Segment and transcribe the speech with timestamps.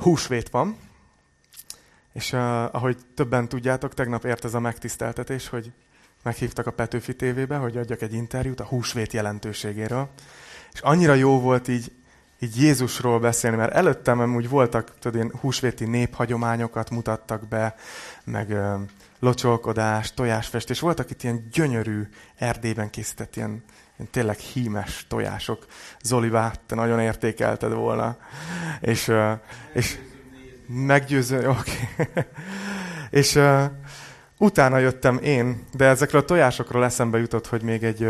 [0.00, 0.76] húsvét van,
[2.12, 2.40] és uh,
[2.74, 5.72] ahogy többen tudjátok, tegnap ért ez a megtiszteltetés, hogy
[6.22, 10.08] meghívtak a Petőfi tévébe, hogy adjak egy interjút a húsvét jelentőségéről.
[10.72, 11.92] És annyira jó volt így,
[12.38, 17.74] így Jézusról beszélni, mert előttem úgy voltak, tudod, ilyen húsvéti néphagyományokat mutattak be,
[18.24, 18.80] meg uh,
[19.18, 20.80] locsolkodás, tojásfestés.
[20.80, 23.64] Voltak itt ilyen gyönyörű Erdélyben készített ilyen
[24.10, 25.66] tényleg hímes tojások.
[26.02, 26.30] Zoli,
[26.66, 28.16] te nagyon értékelted volna.
[28.80, 29.12] És,
[29.72, 29.98] és
[30.66, 31.88] meggyőző, oké.
[31.98, 32.24] Okay.
[33.20, 33.38] és
[34.38, 38.08] utána jöttem én, de ezekről a tojásokról eszembe jutott, hogy még egy,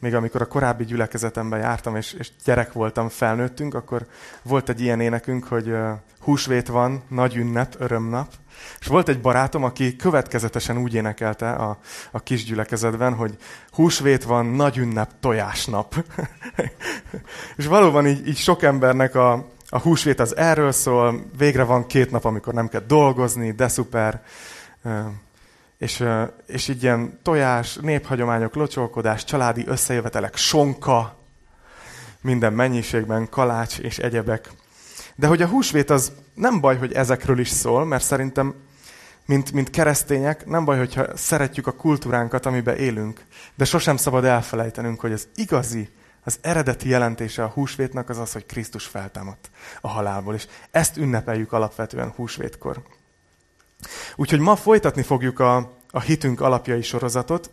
[0.00, 4.06] még amikor a korábbi gyülekezetemben jártam, és, és gyerek voltam, felnőttünk, akkor
[4.42, 8.32] volt egy ilyen énekünk, hogy uh, húsvét van, nagy ünnep, örömnap.
[8.80, 11.78] És volt egy barátom, aki következetesen úgy énekelte a,
[12.10, 13.36] a kis gyülekezetben, hogy
[13.70, 16.04] húsvét van, nagy ünnep, tojásnap.
[17.56, 19.32] és valóban így, így sok embernek a,
[19.68, 24.22] a húsvét az erről szól, végre van két nap, amikor nem kell dolgozni, de szuper.
[25.78, 26.04] És,
[26.46, 31.18] és így ilyen tojás, néphagyományok, locsolkodás, családi összejövetelek, sonka,
[32.20, 34.50] minden mennyiségben, kalács és egyebek.
[35.14, 38.54] De hogy a húsvét az nem baj, hogy ezekről is szól, mert szerintem,
[39.26, 45.00] mint, mint keresztények, nem baj, hogyha szeretjük a kultúránkat, amiben élünk, de sosem szabad elfelejtenünk,
[45.00, 45.88] hogy az igazi
[46.24, 51.52] az eredeti jelentése a húsvétnak az az, hogy Krisztus feltámadt a halálból, és ezt ünnepeljük
[51.52, 52.82] alapvetően húsvétkor.
[54.16, 57.50] Úgyhogy ma folytatni fogjuk a, a hitünk alapjai sorozatot,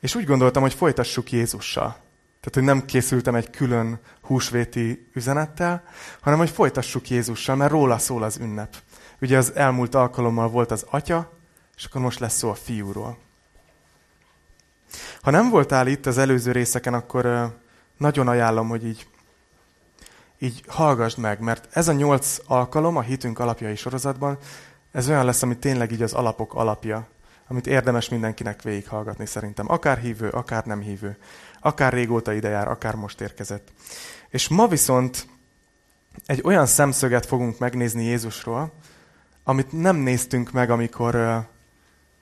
[0.00, 1.96] és úgy gondoltam, hogy folytassuk Jézussal.
[2.40, 5.82] Tehát, hogy nem készültem egy külön húsvéti üzenettel,
[6.20, 8.76] hanem hogy folytassuk Jézussal, mert róla szól az ünnep.
[9.20, 11.32] Ugye az elmúlt alkalommal volt az atya,
[11.76, 13.18] és akkor most lesz szó a fiúról.
[15.22, 17.54] Ha nem voltál itt az előző részeken, akkor
[17.96, 19.06] nagyon ajánlom, hogy így,
[20.38, 24.38] így hallgassd meg, mert ez a nyolc alkalom a hitünk alapjai sorozatban,
[24.94, 27.08] ez olyan lesz, ami tényleg így az alapok alapja,
[27.46, 29.70] amit érdemes mindenkinek végighallgatni szerintem.
[29.70, 31.16] Akár hívő, akár nem hívő.
[31.60, 33.72] Akár régóta ide jár, akár most érkezett.
[34.28, 35.26] És ma viszont
[36.26, 38.72] egy olyan szemszöget fogunk megnézni Jézusról,
[39.44, 41.44] amit nem néztünk meg, amikor,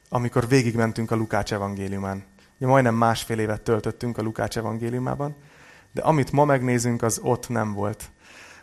[0.08, 2.24] amikor végigmentünk a Lukács evangéliumán.
[2.56, 5.34] Ugye majdnem másfél évet töltöttünk a Lukács evangéliumában,
[5.92, 8.10] de amit ma megnézünk, az ott nem volt.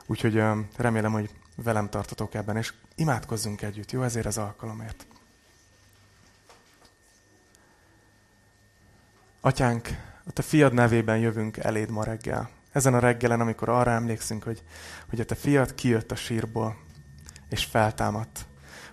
[0.06, 0.44] Úgyhogy
[0.78, 1.30] remélem, hogy
[1.64, 4.02] velem tartotok ebben, és imádkozzunk együtt, jó?
[4.02, 5.06] Ezért az alkalomért.
[9.42, 9.88] Atyánk,
[10.26, 12.50] a te fiad nevében jövünk eléd ma reggel.
[12.72, 14.64] Ezen a reggelen, amikor arra emlékszünk, hogy,
[15.10, 16.78] hogy a te fiad kijött a sírból,
[17.50, 18.46] és feltámadt.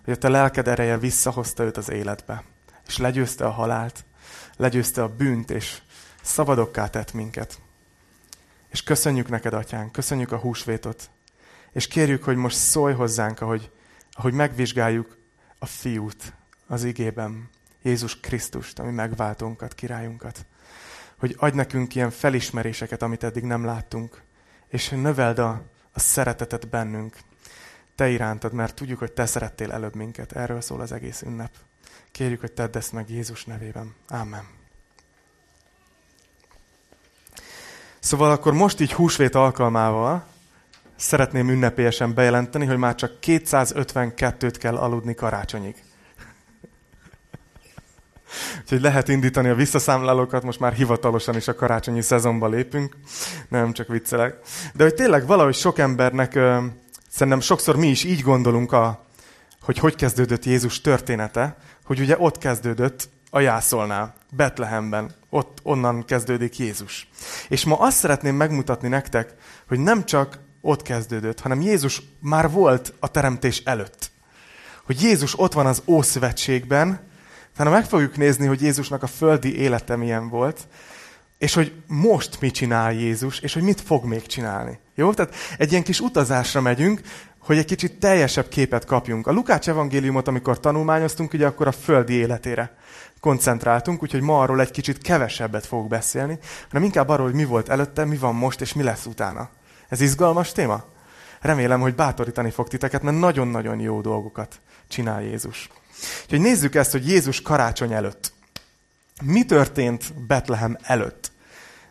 [0.05, 2.45] Hogy a te lelked ereje visszahozta őt az életbe,
[2.87, 4.05] és legyőzte a halált,
[4.57, 5.81] legyőzte a bűnt, és
[6.23, 7.61] szabadokká tett minket.
[8.69, 11.11] És köszönjük neked, atyánk, köszönjük a húsvétot,
[11.73, 13.71] és kérjük, hogy most szólj hozzánk, ahogy,
[14.13, 15.17] ahogy megvizsgáljuk
[15.59, 16.33] a fiút
[16.67, 17.51] az igében,
[17.83, 20.47] Jézus Krisztust, ami megváltónkat, királyunkat.
[21.19, 24.23] Hogy adj nekünk ilyen felismeréseket, amit eddig nem láttunk,
[24.69, 25.63] és növeld a,
[25.93, 27.17] a szeretetet bennünk,
[27.95, 30.33] te irántad, mert tudjuk, hogy te szerettél előbb minket.
[30.33, 31.51] Erről szól az egész ünnep.
[32.11, 33.95] Kérjük, hogy tedd ezt meg Jézus nevében.
[34.09, 34.45] Amen.
[37.99, 40.27] Szóval akkor most így húsvét alkalmával
[40.97, 45.75] szeretném ünnepélyesen bejelenteni, hogy már csak 252-t kell aludni karácsonyig.
[48.63, 52.97] Úgyhogy lehet indítani a visszaszámlálókat, most már hivatalosan is a karácsonyi szezonba lépünk.
[53.49, 54.39] Nem, csak viccelek.
[54.75, 56.65] De hogy tényleg valahogy sok embernek, ö,
[57.09, 59.07] szerintem sokszor mi is így gondolunk, a,
[59.61, 66.59] hogy hogy kezdődött Jézus története, hogy ugye ott kezdődött a jászolnál, Betlehemben, ott onnan kezdődik
[66.59, 67.09] Jézus.
[67.49, 69.35] És ma azt szeretném megmutatni nektek,
[69.69, 74.11] hogy nem csak ott kezdődött, hanem Jézus már volt a teremtés előtt.
[74.85, 77.01] Hogy Jézus ott van az Ószövetségben,
[77.57, 80.67] hanem meg fogjuk nézni, hogy Jézusnak a földi élete milyen volt,
[81.39, 84.79] és hogy most mit csinál Jézus, és hogy mit fog még csinálni.
[84.95, 85.13] Jó?
[85.13, 87.01] Tehát egy ilyen kis utazásra megyünk,
[87.39, 89.27] hogy egy kicsit teljesebb képet kapjunk.
[89.27, 92.77] A Lukács evangéliumot, amikor tanulmányoztunk, ugye akkor a földi életére
[93.21, 96.39] koncentráltunk, úgyhogy ma arról egy kicsit kevesebbet fogok beszélni,
[96.69, 99.51] hanem inkább arról, hogy mi volt előtte, mi van most, és mi lesz utána.
[99.89, 100.85] Ez izgalmas téma?
[101.41, 105.69] Remélem, hogy bátorítani fog titeket, mert nagyon-nagyon jó dolgokat csinál Jézus.
[106.23, 108.33] Úgyhogy nézzük ezt, hogy Jézus karácsony előtt.
[109.23, 111.33] Mi történt Betlehem előtt?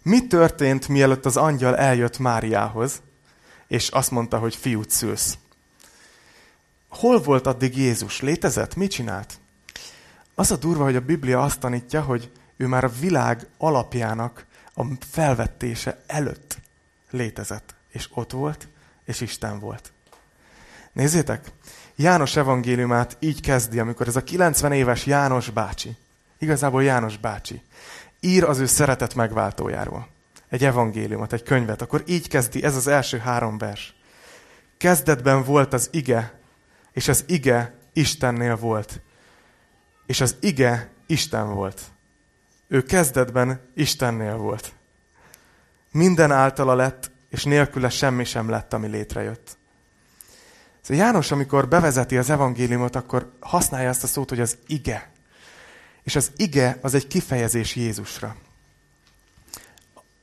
[0.01, 3.01] Mi történt, mielőtt az angyal eljött Máriához,
[3.67, 5.37] és azt mondta, hogy fiút szülsz?
[6.89, 8.21] Hol volt addig Jézus?
[8.21, 8.75] Létezett?
[8.75, 9.39] Mit csinált?
[10.35, 14.83] Az a durva, hogy a Biblia azt tanítja, hogy ő már a világ alapjának a
[15.09, 16.57] felvettése előtt
[17.09, 17.74] létezett.
[17.95, 18.67] És ott volt,
[19.05, 19.91] és Isten volt.
[20.91, 21.51] Nézzétek,
[21.95, 25.95] János evangéliumát így kezdi, amikor ez a 90 éves János bácsi,
[26.37, 27.61] igazából János bácsi,
[28.19, 30.07] ír az ő szeretet megváltójáról.
[30.49, 33.95] Egy evangéliumot, egy könyvet, akkor így kezdi, ez az első három vers.
[34.77, 36.39] Kezdetben volt az ige,
[36.91, 39.01] és az ige Istennél volt.
[40.05, 41.81] És az ige Isten volt.
[42.67, 44.73] Ő kezdetben Istennél volt.
[45.91, 49.57] Minden általa lett, és nélküle semmi sem lett, ami létrejött.
[50.81, 55.11] Szóval János, amikor bevezeti az evangéliumot, akkor használja ezt a szót, hogy az ige.
[56.03, 58.35] És az ige az egy kifejezés Jézusra.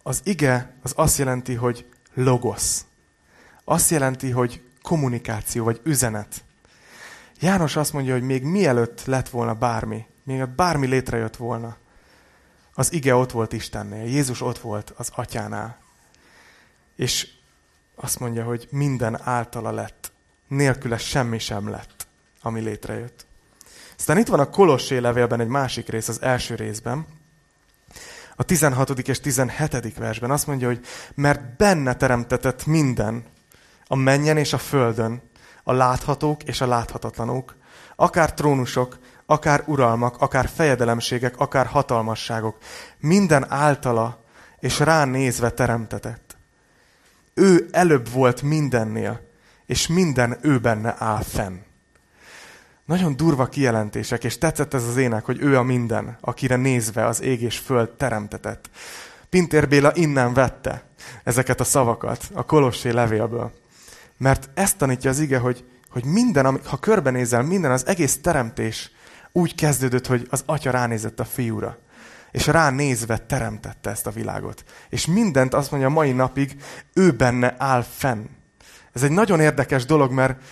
[0.02, 2.84] Az ige az azt jelenti, hogy logosz.
[3.64, 6.44] Azt jelenti, hogy kommunikáció, vagy üzenet.
[7.40, 11.76] János azt mondja, hogy még mielőtt lett volna bármi, még bármi létrejött volna,
[12.74, 15.81] az ige ott volt Istennél, Jézus ott volt az atyánál.
[17.02, 17.28] És
[17.94, 20.12] azt mondja, hogy minden általa lett,
[20.48, 22.06] nélküle semmi sem lett,
[22.42, 23.26] ami létrejött.
[23.98, 27.06] Aztán itt van a Kolossé levélben egy másik rész, az első részben,
[28.36, 28.98] a 16.
[28.98, 29.98] és 17.
[29.98, 30.80] versben azt mondja, hogy
[31.14, 33.24] mert benne teremtetett minden,
[33.86, 35.22] a menjen és a földön,
[35.62, 37.56] a láthatók és a láthatatlanok,
[37.96, 42.58] akár trónusok, akár uralmak, akár fejedelemségek, akár hatalmasságok,
[42.98, 44.24] minden általa
[44.58, 46.31] és rá nézve teremtetett.
[47.34, 49.20] Ő előbb volt mindennél,
[49.66, 51.56] és minden ő benne áll fenn.
[52.84, 57.22] Nagyon durva kijelentések, és tetszett ez az ének, hogy ő a minden, akire nézve az
[57.22, 58.70] ég és föld teremtetett.
[59.28, 60.82] Pintér Béla innen vette
[61.24, 63.52] ezeket a szavakat a Kolossé levélből.
[64.16, 68.90] Mert ezt tanítja az ige, hogy, hogy minden, ha körbenézel, minden, az egész teremtés
[69.32, 71.78] úgy kezdődött, hogy az atya ránézett a fiúra.
[72.32, 74.64] És ránézve teremtette ezt a világot.
[74.88, 76.56] És mindent azt mondja mai napig,
[76.92, 78.24] ő benne áll fenn.
[78.92, 80.42] Ez egy nagyon érdekes dolog, mert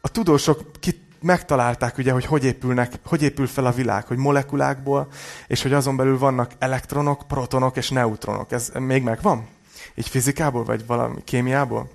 [0.00, 5.08] a tudósok kit megtalálták ugye, hogy hogy, épülnek, hogy épül fel a világ, hogy molekulákból,
[5.46, 8.52] és hogy azon belül vannak elektronok, protonok és neutronok.
[8.52, 9.48] Ez még megvan?
[9.94, 11.90] Így fizikából, vagy valami kémiából?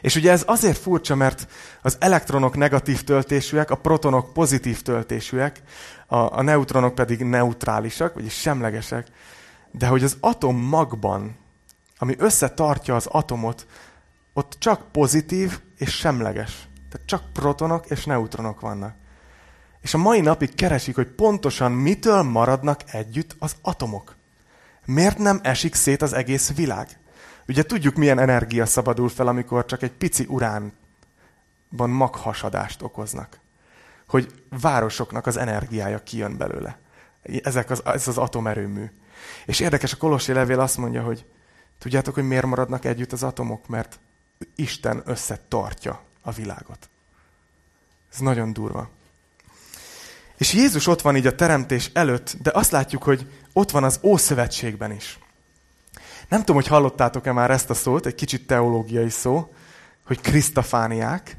[0.00, 1.48] És ugye ez azért furcsa, mert
[1.82, 5.62] az elektronok negatív töltésűek, a protonok pozitív töltésűek,
[6.08, 9.06] a, a neutronok pedig neutrálisak, vagyis semlegesek,
[9.70, 11.36] de hogy az atom magban,
[11.98, 13.66] ami összetartja az atomot,
[14.32, 16.68] ott csak pozitív és semleges.
[16.90, 18.94] Tehát csak protonok és neutronok vannak.
[19.80, 24.16] És a mai napig keresik, hogy pontosan mitől maradnak együtt az atomok.
[24.84, 26.98] Miért nem esik szét az egész világ?
[27.48, 33.40] Ugye tudjuk, milyen energia szabadul fel, amikor csak egy pici uránban maghasadást okoznak.
[34.08, 36.78] Hogy városoknak az energiája kijön belőle.
[37.42, 38.90] Ezek az, ez az atomerőmű.
[39.46, 41.26] És érdekes, a Kolossi levél azt mondja, hogy
[41.78, 43.68] tudjátok, hogy miért maradnak együtt az atomok?
[43.68, 43.98] Mert
[44.54, 46.88] Isten összetartja a világot.
[48.12, 48.90] Ez nagyon durva.
[50.36, 54.00] És Jézus ott van így a teremtés előtt, de azt látjuk, hogy ott van az
[54.02, 55.18] Ószövetségben is.
[56.28, 59.52] Nem tudom, hogy hallottátok-e már ezt a szót, egy kicsit teológiai szó,
[60.06, 61.36] hogy krisztafániák.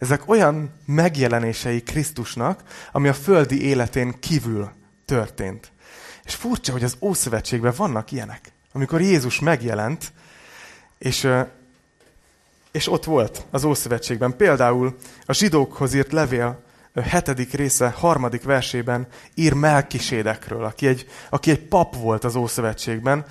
[0.00, 2.62] Ezek olyan megjelenései Krisztusnak,
[2.92, 4.70] ami a földi életén kívül
[5.04, 5.72] történt.
[6.24, 8.52] És furcsa, hogy az Ószövetségben vannak ilyenek.
[8.72, 10.12] Amikor Jézus megjelent,
[10.98, 11.28] és
[12.70, 14.36] és ott volt az Ószövetségben.
[14.36, 16.62] Például a zsidókhoz írt levél
[16.94, 23.24] hetedik része, harmadik versében ír Melkisédekről, aki egy, aki egy pap volt az Ószövetségben,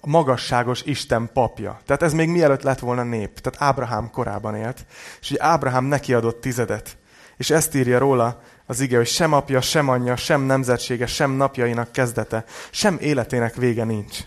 [0.00, 1.80] a magasságos Isten papja.
[1.86, 3.38] Tehát ez még mielőtt lett volna nép.
[3.38, 4.86] Tehát Ábrahám korában élt.
[5.20, 6.96] És ugye Ábrahám neki adott tizedet.
[7.36, 11.92] És ezt írja róla az ige, hogy sem apja, sem anyja, sem nemzetsége, sem napjainak
[11.92, 14.18] kezdete, sem életének vége nincs.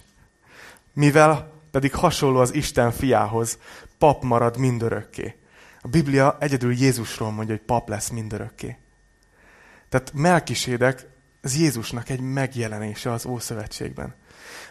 [0.93, 3.57] Mivel pedig hasonló az Isten fiához,
[3.97, 5.35] pap marad mindörökké.
[5.81, 8.77] A Biblia egyedül Jézusról mondja, hogy pap lesz mindörökké.
[9.89, 11.07] Tehát Melkisédek,
[11.41, 14.15] ez Jézusnak egy megjelenése az Ószövetségben.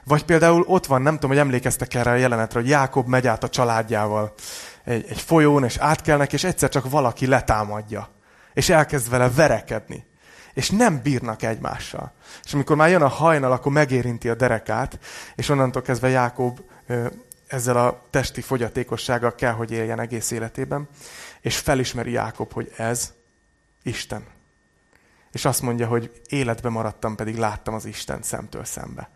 [0.04, 3.44] Vagy például ott van, nem tudom, hogy emlékeztek erre a jelenetre, hogy Jákob megy át
[3.44, 4.34] a családjával
[4.84, 8.08] egy, egy folyón, és átkelnek, és egyszer csak valaki letámadja.
[8.52, 10.06] És elkezd vele verekedni.
[10.52, 12.12] És nem bírnak egymással.
[12.44, 14.98] És amikor már jön a hajnal, akkor megérinti a derekát,
[15.34, 16.60] és onnantól kezdve Jákob
[17.46, 20.88] ezzel a testi fogyatékossággal kell, hogy éljen egész életében,
[21.40, 23.12] és felismeri Jákob, hogy ez
[23.82, 24.24] Isten.
[25.32, 29.10] És azt mondja, hogy életbe maradtam, pedig láttam az Isten szemtől szembe.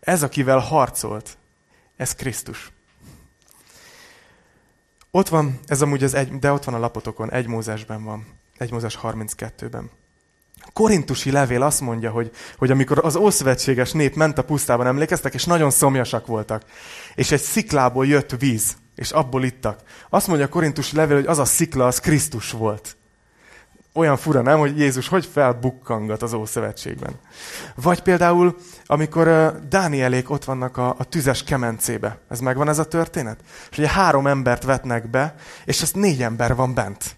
[0.00, 1.38] Ez, akivel harcolt,
[1.96, 2.70] ez Krisztus.
[5.10, 8.26] Ott van, ez amúgy az egy, de ott van a lapotokon, egy Mózesben van,
[8.56, 9.90] egy Mózes 32-ben.
[10.72, 15.44] Korintusi levél azt mondja, hogy, hogy amikor az ószövetséges nép ment a pusztában, emlékeztek, és
[15.44, 16.64] nagyon szomjasak voltak,
[17.14, 19.82] és egy sziklából jött víz, és abból ittak.
[20.08, 22.96] Azt mondja a korintusi levél, hogy az a szikla, az Krisztus volt.
[24.00, 27.12] Olyan fura, nem, hogy Jézus hogy felbukkangat az Ószövetségben.
[27.74, 32.18] Vagy például, amikor Dánielék ott vannak a, a tüzes kemencébe.
[32.28, 33.40] Ez megvan ez a történet?
[33.70, 37.16] És ugye három embert vetnek be, és azt négy ember van bent.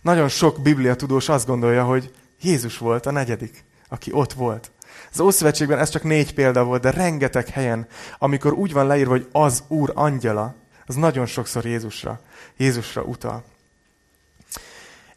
[0.00, 4.70] Nagyon sok bibliatudós azt gondolja, hogy Jézus volt a negyedik, aki ott volt.
[5.12, 7.86] Az Ószövetségben ez csak négy példa volt, de rengeteg helyen,
[8.18, 10.54] amikor úgy van leírva, hogy az Úr angyala,
[10.86, 12.20] az nagyon sokszor Jézusra,
[12.56, 13.44] Jézusra utal.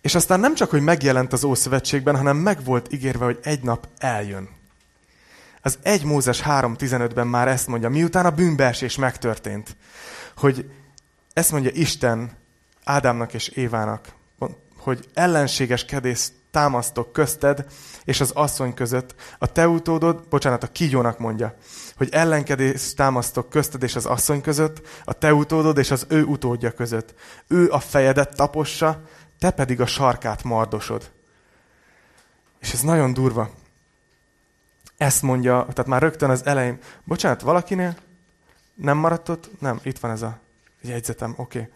[0.04, 3.88] És aztán nem csak, hogy megjelent az Ószövetségben, hanem meg volt ígérve, hogy egy nap
[3.98, 4.50] eljön.
[5.62, 9.76] Az 1 Mózes 3.15-ben már ezt mondja, miután a bűnbeesés megtörtént,
[10.38, 10.72] hogy
[11.34, 12.32] ezt mondja Isten
[12.84, 14.08] Ádámnak és Évának,
[14.78, 17.66] hogy ellenségeskedés támasztok közted
[18.04, 21.56] és az asszony között, a te utódod, bocsánat, a kígyónak mondja,
[21.98, 26.72] hogy ellenkedés támasztok közted és az asszony között, a te utódod és az ő utódja
[26.72, 27.14] között.
[27.48, 29.02] Ő a fejedet tapossa,
[29.40, 31.12] te pedig a sarkát mardosod.
[32.60, 33.50] És ez nagyon durva.
[34.98, 36.80] Ezt mondja, tehát már rögtön az elején.
[37.04, 37.96] Bocsánat, valakinél
[38.74, 39.62] nem maradt ott?
[39.62, 40.40] Nem, itt van ez a
[40.82, 41.60] jegyzetem, oké.
[41.60, 41.72] Okay.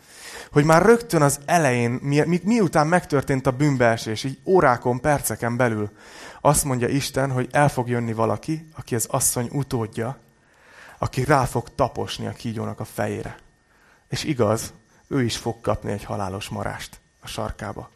[0.51, 5.89] Hogy már rögtön az elején, mi, mi, miután megtörtént a bűnbeesés, így órákon, perceken belül,
[6.41, 10.17] azt mondja Isten, hogy el fog jönni valaki, aki az asszony utódja,
[10.97, 13.37] aki rá fog taposni a kígyónak a fejére.
[14.09, 14.73] És igaz,
[15.07, 17.89] ő is fog kapni egy halálos marást a sarkába.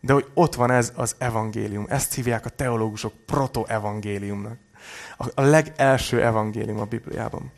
[0.00, 1.86] De hogy ott van ez az evangélium.
[1.88, 4.58] Ezt hívják a teológusok proto-evangéliumnak.
[5.34, 7.52] A, legelső evangélium a Bibliában.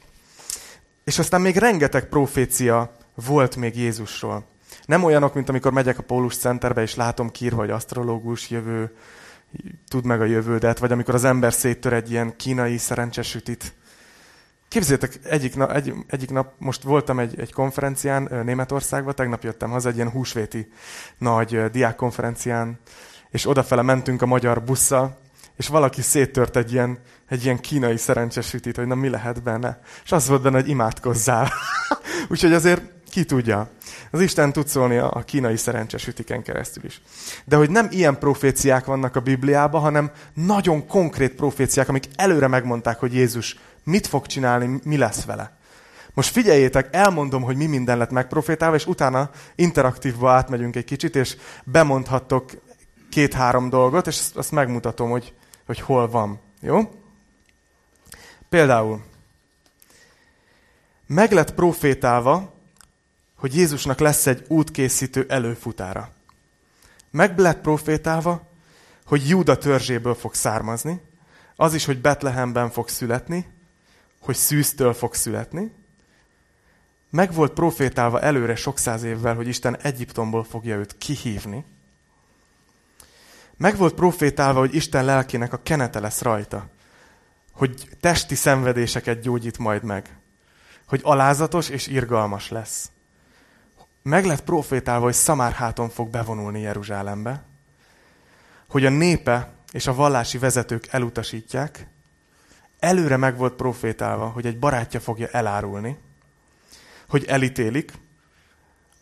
[1.04, 4.44] És aztán még rengeteg profécia volt még Jézusról.
[4.84, 8.96] Nem olyanok, mint amikor megyek a Pólus Centerbe, és látom kírva, hogy asztrológus, jövő,
[9.88, 13.72] tud meg a jövődet, vagy amikor az ember széttör egy ilyen kínai szerencsesütit.
[14.73, 19.88] Képzeljétek, egyik nap, egy, egyik nap most voltam egy, egy konferencián Németországban, tegnap jöttem haza
[19.88, 20.73] egy ilyen húsvéti
[21.19, 22.79] nagy diákkonferencián,
[23.31, 25.19] és odafele mentünk a magyar busszal,
[25.57, 26.99] és valaki széttört egy ilyen,
[27.29, 29.81] egy ilyen kínai szerencsesütit, hogy na mi lehet benne.
[30.05, 31.52] És az volt benne, hogy imádkozzál.
[32.31, 33.71] Úgyhogy azért ki tudja.
[34.11, 37.02] Az Isten tud szólni a kínai szerencsesütiken keresztül is.
[37.45, 42.99] De hogy nem ilyen proféciák vannak a Bibliában, hanem nagyon konkrét proféciák, amik előre megmondták,
[42.99, 45.56] hogy Jézus mit fog csinálni, mi lesz vele.
[46.14, 51.36] Most figyeljétek, elmondom, hogy mi minden lett megprofétálva, és utána interaktívba átmegyünk egy kicsit, és
[51.64, 52.50] bemondhattok
[53.10, 55.34] két-három dolgot, és azt megmutatom, hogy,
[55.66, 56.40] hogy hol van.
[56.60, 56.90] Jó?
[58.48, 59.02] Például,
[61.06, 62.52] meg lett profétálva,
[63.36, 66.10] hogy Jézusnak lesz egy útkészítő előfutára.
[67.10, 68.42] Meg lett profétálva,
[69.06, 71.00] hogy Júda törzséből fog származni,
[71.56, 73.46] az is, hogy Betlehemben fog születni,
[74.23, 75.73] hogy szűztől fog születni.
[77.11, 81.64] Meg volt profétálva előre sok száz évvel, hogy Isten Egyiptomból fogja őt kihívni.
[83.57, 86.67] Meg volt profétálva, hogy Isten lelkének a kenete lesz rajta,
[87.52, 90.17] hogy testi szenvedéseket gyógyít majd meg,
[90.87, 92.91] hogy alázatos és irgalmas lesz.
[94.02, 97.43] Meg lett profétálva, hogy Szamárháton fog bevonulni Jeruzsálembe,
[98.69, 101.87] hogy a népe és a vallási vezetők elutasítják,
[102.82, 105.98] előre meg volt profétálva, hogy egy barátja fogja elárulni,
[107.08, 107.92] hogy elítélik,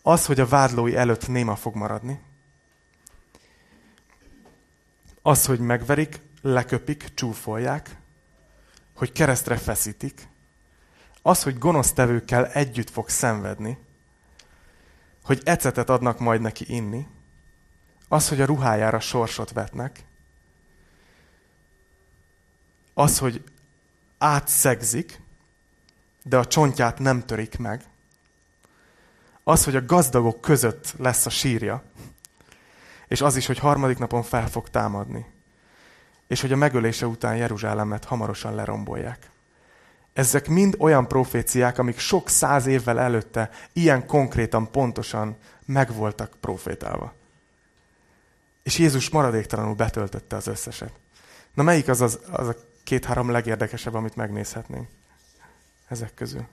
[0.02, 2.20] az, hogy a vádlói előtt néma fog maradni,
[5.22, 7.96] az, hogy megverik, leköpik, csúfolják,
[8.94, 10.28] hogy keresztre feszítik,
[11.22, 13.78] az, hogy gonosztevőkkel együtt fog szenvedni,
[15.22, 17.06] hogy ecetet adnak majd neki inni,
[18.08, 20.04] az, hogy a ruhájára sorsot vetnek,
[22.94, 23.44] az, hogy
[24.21, 25.21] átszegzik,
[26.23, 27.85] de a csontját nem törik meg,
[29.45, 31.83] az, hogy a gazdagok között lesz a sírja,
[33.09, 35.27] és az is, hogy harmadik napon fel fog támadni,
[36.27, 39.31] és hogy a megölése után Jeruzsálemet hamarosan lerombolják.
[40.12, 45.37] Ezek mind olyan proféciák, amik sok száz évvel előtte ilyen konkrétan, pontosan
[45.67, 47.12] megvoltak profétálva.
[48.62, 50.93] És Jézus maradéktalanul betöltötte az összeset.
[51.55, 52.57] Na melyik az, az, az a
[52.90, 54.88] két-három legérdekesebb, amit megnézhetnénk
[55.88, 56.47] ezek közül?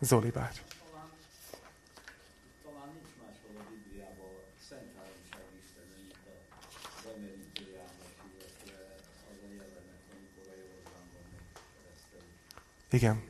[0.00, 0.62] Zoli bács.
[12.90, 13.22] Igen.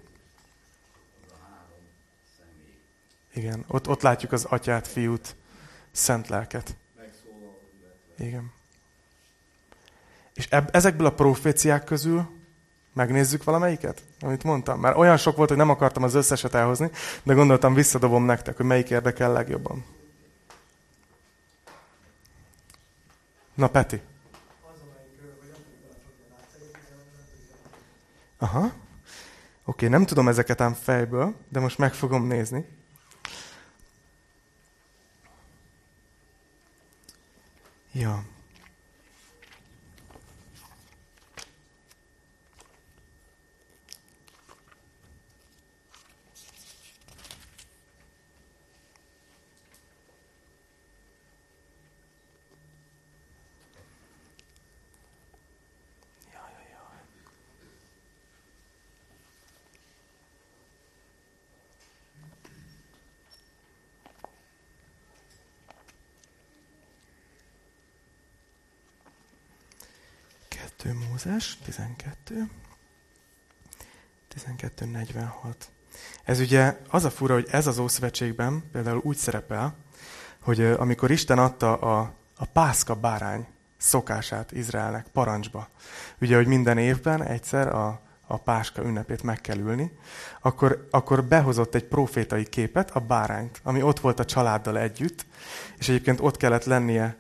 [3.33, 5.37] Igen, ott, ott látjuk az atyát, fiút,
[5.90, 6.76] szent lelket.
[8.19, 8.59] Igen.
[10.41, 12.29] És eb, ezekből a proféciák közül
[12.93, 14.81] Megnézzük valamelyiket, amit mondtam?
[14.81, 16.91] Már olyan sok volt, hogy nem akartam az összeset elhozni,
[17.23, 19.85] de gondoltam, visszadobom nektek, hogy melyik érdekel legjobban.
[23.55, 24.01] Na, Peti.
[28.39, 28.73] Aha.
[29.65, 32.69] Oké, nem tudom ezeket ám fejből, de most meg fogom nézni.
[37.93, 38.25] Ja.
[70.89, 72.49] Mózes, 12.
[74.35, 75.55] 12.46.
[76.25, 79.75] Ez ugye az a fura, hogy ez az Ószövetségben például úgy szerepel,
[80.41, 83.47] hogy amikor Isten adta a, a pászka bárány
[83.77, 85.69] szokását Izraelnek parancsba,
[86.21, 89.93] ugye, hogy minden évben egyszer a, a páska ünnepét meg kell ülni,
[90.41, 95.27] akkor, akkor behozott egy profétai képet, a bárányt, ami ott volt a családdal együtt,
[95.79, 97.17] és egyébként ott kellett lennie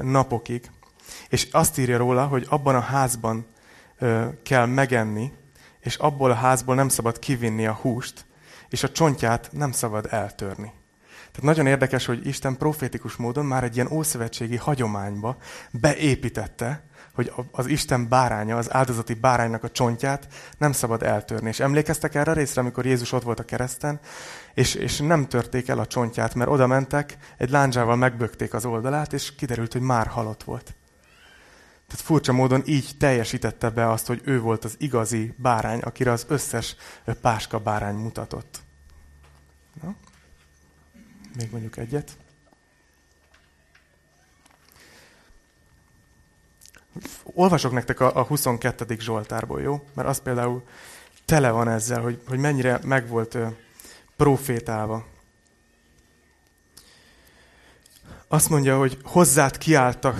[0.00, 0.70] napokig,
[1.28, 3.46] és azt írja róla, hogy abban a házban
[3.98, 5.32] ö, kell megenni,
[5.80, 8.24] és abból a házból nem szabad kivinni a húst,
[8.68, 10.72] és a csontját nem szabad eltörni.
[11.32, 15.36] Tehát nagyon érdekes, hogy Isten profétikus módon már egy ilyen ószövetségi hagyományba
[15.70, 16.82] beépítette,
[17.14, 20.26] hogy az Isten báránya, az áldozati báránynak a csontját
[20.58, 21.48] nem szabad eltörni.
[21.48, 24.00] És emlékeztek erre a részre, amikor Jézus ott volt a kereszten,
[24.54, 29.12] és, és nem törték el a csontját, mert oda mentek, egy láncsával megbökték az oldalát,
[29.12, 30.74] és kiderült, hogy már halott volt.
[31.90, 36.24] Tehát furcsa módon így teljesítette be azt, hogy ő volt az igazi bárány, akire az
[36.28, 36.76] összes
[37.20, 38.60] páska bárány mutatott.
[39.82, 39.94] Na?
[41.36, 42.16] Még mondjuk egyet.
[47.22, 48.96] Olvasok nektek a, a 22.
[48.98, 49.84] Zsoltárból, jó?
[49.94, 50.62] Mert az például
[51.24, 53.38] tele van ezzel, hogy, hogy mennyire meg volt
[54.16, 55.06] profétálva.
[58.28, 60.16] Azt mondja, hogy hozzád kiálltak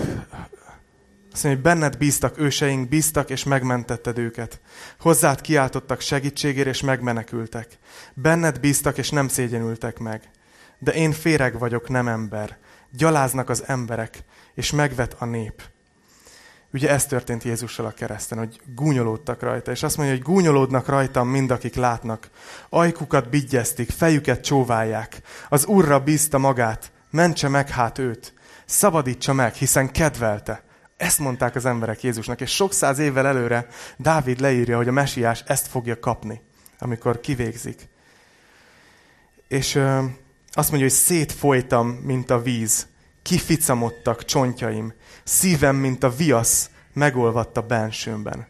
[1.42, 4.60] mondja, hogy benned bíztak őseink, bíztak és megmentetted őket.
[5.00, 7.78] Hozzád kiáltottak segítségért és megmenekültek.
[8.14, 10.30] Benned bíztak és nem szégyenültek meg.
[10.78, 12.58] De én féreg vagyok, nem ember.
[12.90, 14.24] Gyaláznak az emberek,
[14.54, 15.62] és megvet a nép.
[16.72, 21.28] Ugye ez történt Jézussal a kereszten, hogy gúnyolódtak rajta, és azt mondja, hogy gúnyolódnak rajtam
[21.28, 22.30] mind, akik látnak.
[22.68, 25.22] Ajkukat bigyeztik, fejüket csóválják.
[25.48, 28.34] Az Urra bízta magát, mentse meg hát őt.
[28.64, 30.62] Szabadítsa meg, hiszen kedvelte.
[31.00, 35.42] Ezt mondták az emberek Jézusnak, és sok száz évvel előre Dávid leírja, hogy a mesiás
[35.46, 36.40] ezt fogja kapni,
[36.78, 37.88] amikor kivégzik.
[39.48, 40.04] És ö,
[40.52, 42.86] azt mondja, hogy szétfolytam, mint a víz,
[43.22, 48.46] kificamodtak csontjaim, szívem, mint a viasz, megolvadt a bensőmben.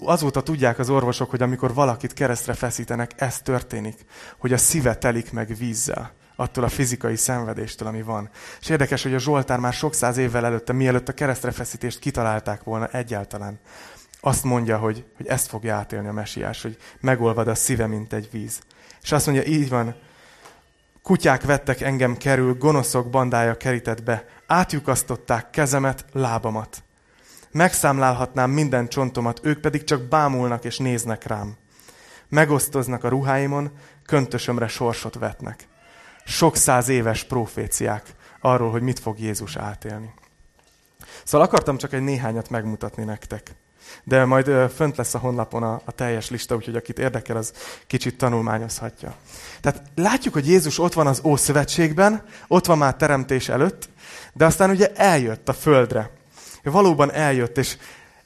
[0.00, 4.04] Azóta tudják az orvosok, hogy amikor valakit keresztre feszítenek, ez történik,
[4.38, 8.30] hogy a szíve telik meg vízzel attól a fizikai szenvedéstől, ami van.
[8.60, 12.86] És érdekes, hogy a Zsoltár már sok száz évvel előtte, mielőtt a keresztrefeszítést kitalálták volna
[12.86, 13.60] egyáltalán,
[14.20, 18.28] azt mondja, hogy, hogy ezt fogja átélni a mesiás, hogy megolvad a szíve, mint egy
[18.32, 18.60] víz.
[19.02, 19.94] És azt mondja, így van,
[21.02, 26.82] kutyák vettek engem kerül, gonoszok bandája kerített be, átjukasztották kezemet, lábamat.
[27.50, 31.56] Megszámlálhatnám minden csontomat, ők pedig csak bámulnak és néznek rám.
[32.28, 33.70] Megosztoznak a ruháimon,
[34.06, 35.66] köntösömre sorsot vetnek
[36.24, 40.14] sok száz éves proféciák arról, hogy mit fog Jézus átélni.
[41.24, 43.54] Szóval akartam csak egy néhányat megmutatni nektek.
[44.04, 47.52] De majd fönt lesz a honlapon a, a teljes lista, úgyhogy akit érdekel, az
[47.86, 49.14] kicsit tanulmányozhatja.
[49.60, 53.88] Tehát látjuk, hogy Jézus ott van az Ószövetségben, ott van már teremtés előtt,
[54.32, 56.10] de aztán ugye eljött a földre.
[56.62, 57.76] Valóban eljött, és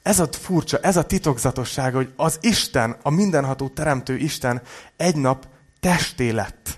[0.03, 4.63] ez a furcsa, ez a titokzatosság, hogy az Isten, a mindenható teremtő Isten
[4.97, 5.47] egy nap
[5.81, 6.78] testé lett.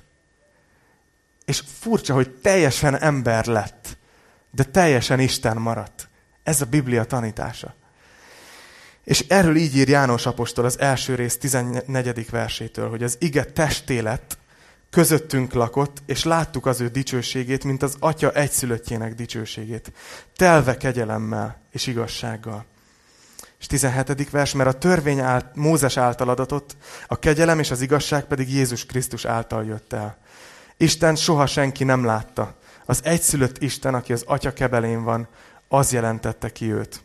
[1.51, 3.97] És furcsa, hogy teljesen ember lett,
[4.51, 6.09] de teljesen Isten maradt.
[6.43, 7.75] Ez a Biblia tanítása.
[9.05, 12.31] És erről így ír János Apostol az első rész 14.
[12.31, 14.39] versétől, hogy az ige testé lett,
[14.91, 19.93] közöttünk lakott, és láttuk az ő dicsőségét, mint az atya egyszülöttjének dicsőségét,
[20.37, 22.65] telve kegyelemmel és igazsággal.
[23.61, 24.31] És 17.
[24.31, 28.87] vers, mert a törvény ált, Mózes által adatott, a kegyelem és az igazság pedig Jézus
[28.87, 30.19] Krisztus által jött el.
[30.81, 32.55] Isten soha senki nem látta.
[32.87, 35.29] Az egyszülött Isten, aki az atya kebelén van,
[35.69, 37.03] az jelentette ki őt.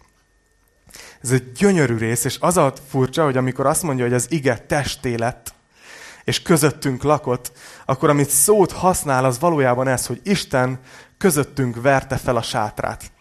[1.22, 4.58] Ez egy gyönyörű rész, és az a furcsa, hogy amikor azt mondja, hogy az ige
[4.58, 5.54] testé lett,
[6.24, 7.52] és közöttünk lakott,
[7.86, 10.80] akkor amit szót használ, az valójában ez, hogy Isten
[11.18, 13.12] közöttünk verte fel a sátrát.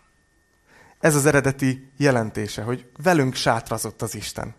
[1.00, 4.54] Ez az eredeti jelentése, hogy velünk sátrazott az Isten.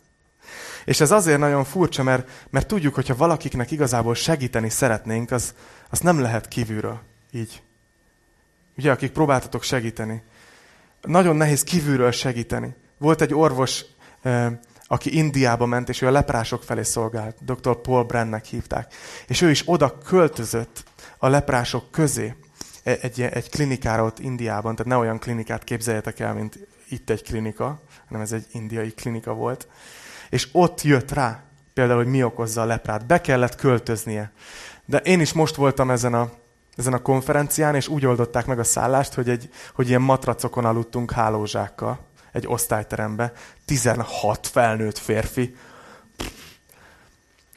[0.85, 5.53] És ez azért nagyon furcsa, mert, mert tudjuk, hogyha valakiknek igazából segíteni szeretnénk, az,
[5.89, 6.99] az nem lehet kívülről.
[7.31, 7.61] Így.
[8.77, 10.23] Ugye, akik próbáltatok segíteni.
[11.01, 12.75] Nagyon nehéz kívülről segíteni.
[12.97, 13.85] Volt egy orvos,
[14.87, 17.37] aki Indiába ment, és ő a leprások felé szolgált.
[17.45, 17.81] Dr.
[17.81, 18.93] Paul Brandnek hívták.
[19.27, 20.83] És ő is oda költözött
[21.17, 22.35] a leprások közé
[22.83, 24.75] e, egy, egy klinikára ott Indiában.
[24.75, 29.33] Tehát ne olyan klinikát képzeljetek el, mint itt egy klinika, hanem ez egy indiai klinika
[29.33, 29.67] volt.
[30.35, 31.43] És ott jött rá,
[31.73, 33.05] például, hogy mi okozza a leprát.
[33.05, 34.31] Be kellett költöznie.
[34.85, 36.29] De én is most voltam ezen a,
[36.75, 41.11] ezen a konferencián, és úgy oldották meg a szállást, hogy, egy, hogy ilyen matracokon aludtunk
[41.11, 41.99] hálózsákkal
[42.31, 43.31] egy osztályterembe.
[43.65, 45.55] 16 felnőtt férfi.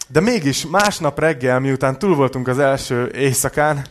[0.08, 3.86] De mégis másnap reggel, miután túl voltunk az első éjszakán,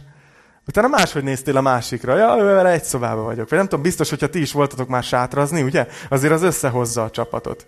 [0.68, 2.18] utána máshogy néztél a másikra.
[2.18, 3.50] Ja, ővel egy szobában vagyok.
[3.50, 5.88] Vagy nem tudom, biztos, hogyha ti is voltatok már sátrazni, ugye?
[6.10, 7.68] Azért az összehozza a csapatot.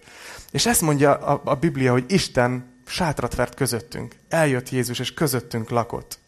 [0.52, 4.16] És ezt mondja a, a Biblia, hogy Isten sátrat vert közöttünk.
[4.30, 6.20] Eljött Jézus, és közöttünk lakott.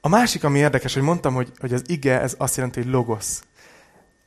[0.00, 3.42] A másik, ami érdekes, hogy mondtam, hogy, hogy az ige, ez azt jelenti, hogy logosz.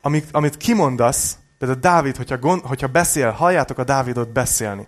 [0.01, 4.87] Amit, amit kimondasz, például Dávid, hogyha, gond, hogyha beszél, halljátok a Dávidot beszélni,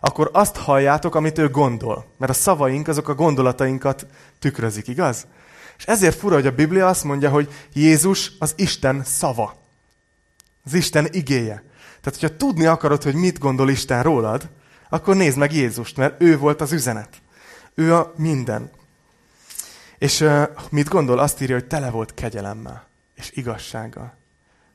[0.00, 2.06] akkor azt halljátok, amit ő gondol.
[2.16, 4.06] Mert a szavaink, azok a gondolatainkat
[4.38, 5.26] tükrözik, igaz?
[5.78, 9.56] És ezért fura, hogy a Biblia azt mondja, hogy Jézus az Isten szava.
[10.64, 11.62] Az Isten igéje.
[12.00, 14.48] Tehát, hogyha tudni akarod, hogy mit gondol Isten rólad,
[14.88, 17.08] akkor nézd meg Jézust, mert ő volt az üzenet.
[17.74, 18.70] Ő a minden.
[19.98, 21.18] És uh, mit gondol?
[21.18, 22.86] Azt írja, hogy tele volt kegyelemmel
[23.18, 24.16] és igazsággal.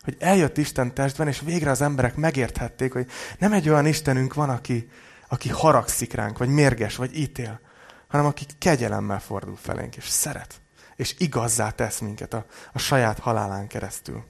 [0.03, 3.07] Hogy eljött Isten testben, és végre az emberek megérthették, hogy
[3.37, 4.89] nem egy olyan Istenünk van, aki,
[5.33, 7.59] aki haragszik ránk, vagy mérges, vagy ítél,
[8.07, 10.61] hanem aki kegyelemmel fordul felénk, és szeret,
[10.95, 14.23] és igazzá tesz minket a, a saját halálán keresztül.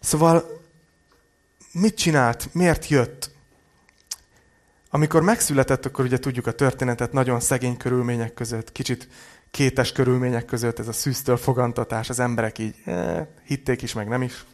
[0.00, 0.60] Szóval
[1.72, 3.30] mit csinált, miért jött?
[4.90, 9.08] Amikor megszületett, akkor ugye tudjuk a történetet, nagyon szegény körülmények között, kicsit
[9.50, 14.22] kétes körülmények között, ez a szűztől fogantatás, az emberek így eh, hitték is, meg nem
[14.22, 14.44] is.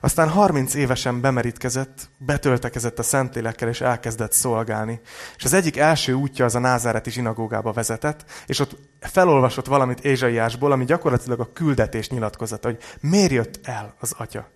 [0.00, 5.00] Aztán 30 évesen bemerítkezett, betöltekezett a Szentlélekkel, és elkezdett szolgálni.
[5.36, 10.72] És az egyik első útja az a názáreti zsinagógába vezetett, és ott felolvasott valamit Ézsaiásból,
[10.72, 14.48] ami gyakorlatilag a küldetés nyilatkozata, hogy miért jött el az atya.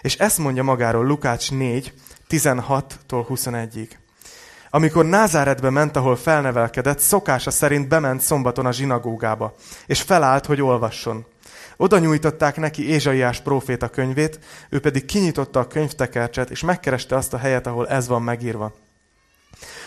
[0.00, 1.92] És ezt mondja magáról Lukács 4,
[2.28, 3.88] 16-tól 21-ig.
[4.70, 9.54] Amikor Názáretbe ment, ahol felnevelkedett, szokása szerint bement szombaton a zsinagógába,
[9.86, 11.26] és felállt, hogy olvasson.
[11.76, 17.38] Oda nyújtották neki Ézsaiás próféta könyvét, ő pedig kinyitotta a könyvtekercset, és megkereste azt a
[17.38, 18.74] helyet, ahol ez van megírva.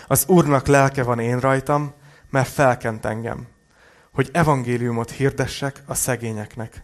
[0.08, 1.93] Az Úrnak lelke van én rajtam,
[2.30, 3.47] mert felkent engem,
[4.13, 6.84] hogy evangéliumot hirdessek a szegényeknek.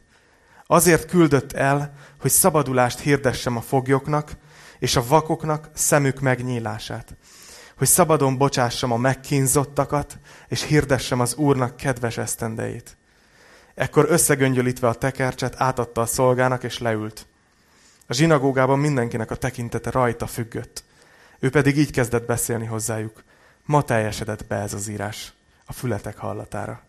[0.65, 4.31] Azért küldött el, hogy szabadulást hirdessem a foglyoknak,
[4.79, 7.15] és a vakoknak szemük megnyílását,
[7.77, 12.97] hogy szabadon bocsássam a megkínzottakat, és hirdessem az Úrnak kedves esztendeit.
[13.75, 17.25] Ekkor összegöngyölítve a tekercset átadta a szolgának, és leült.
[18.07, 20.83] A zsinagógában mindenkinek a tekintete rajta függött.
[21.39, 23.23] Ő pedig így kezdett beszélni hozzájuk.
[23.65, 25.33] Ma teljesedett be ez az írás
[25.65, 26.83] a fületek hallatára.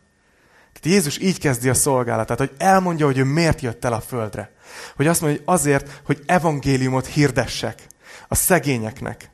[0.73, 4.51] Tehát Jézus így kezdi a szolgálatát, hogy elmondja, hogy ő miért jött el a földre.
[4.97, 7.83] Hogy azt mondja, hogy azért, hogy evangéliumot hirdessek
[8.29, 9.31] a szegényeknek.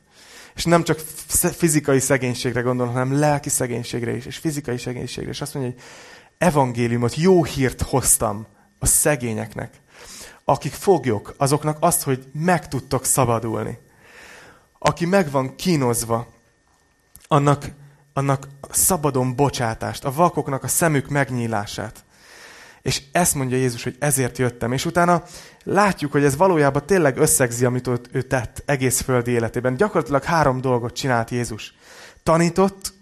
[0.55, 0.99] És nem csak
[1.35, 5.29] fizikai szegénységre gondol, hanem lelki szegénységre is, és fizikai szegénységre.
[5.29, 5.81] És azt mondja, hogy
[6.43, 8.45] evangéliumot, jó hírt hoztam
[8.79, 9.81] a szegényeknek.
[10.45, 13.77] Akik foglyok, azoknak azt, hogy meg tudtok szabadulni.
[14.79, 16.27] Aki meg van kínozva,
[17.27, 17.65] annak,
[18.13, 22.03] annak szabadon bocsátást, a vakoknak a szemük megnyílását.
[22.81, 24.71] És ezt mondja Jézus, hogy ezért jöttem.
[24.71, 25.23] És utána
[25.63, 29.75] látjuk, hogy ez valójában tényleg összegzi, amit ő tett egész földi életében.
[29.75, 31.73] Gyakorlatilag három dolgot csinált Jézus.
[32.23, 32.92] Tanított,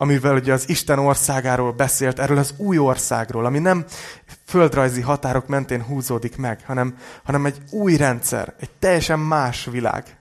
[0.00, 3.84] amivel ugye az Isten országáról beszélt, erről az új országról, ami nem
[4.44, 10.16] földrajzi határok mentén húzódik meg, hanem, hanem egy új rendszer, egy teljesen más világ.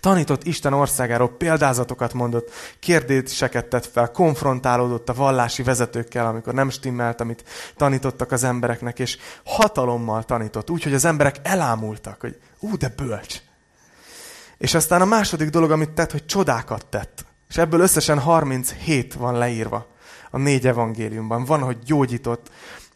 [0.00, 7.20] Tanított Isten országáról, példázatokat mondott, kérdéseket tett fel, konfrontálódott a vallási vezetőkkel, amikor nem stimmelt,
[7.20, 7.44] amit
[7.76, 13.40] tanítottak az embereknek, és hatalommal tanított, úgy, hogy az emberek elámultak, hogy ú, de bölcs.
[14.58, 17.24] És aztán a második dolog, amit tett, hogy csodákat tett.
[17.54, 19.86] És ebből összesen 37 van leírva
[20.30, 21.44] a négy evangéliumban.
[21.44, 22.50] Van, hogy gyógyított,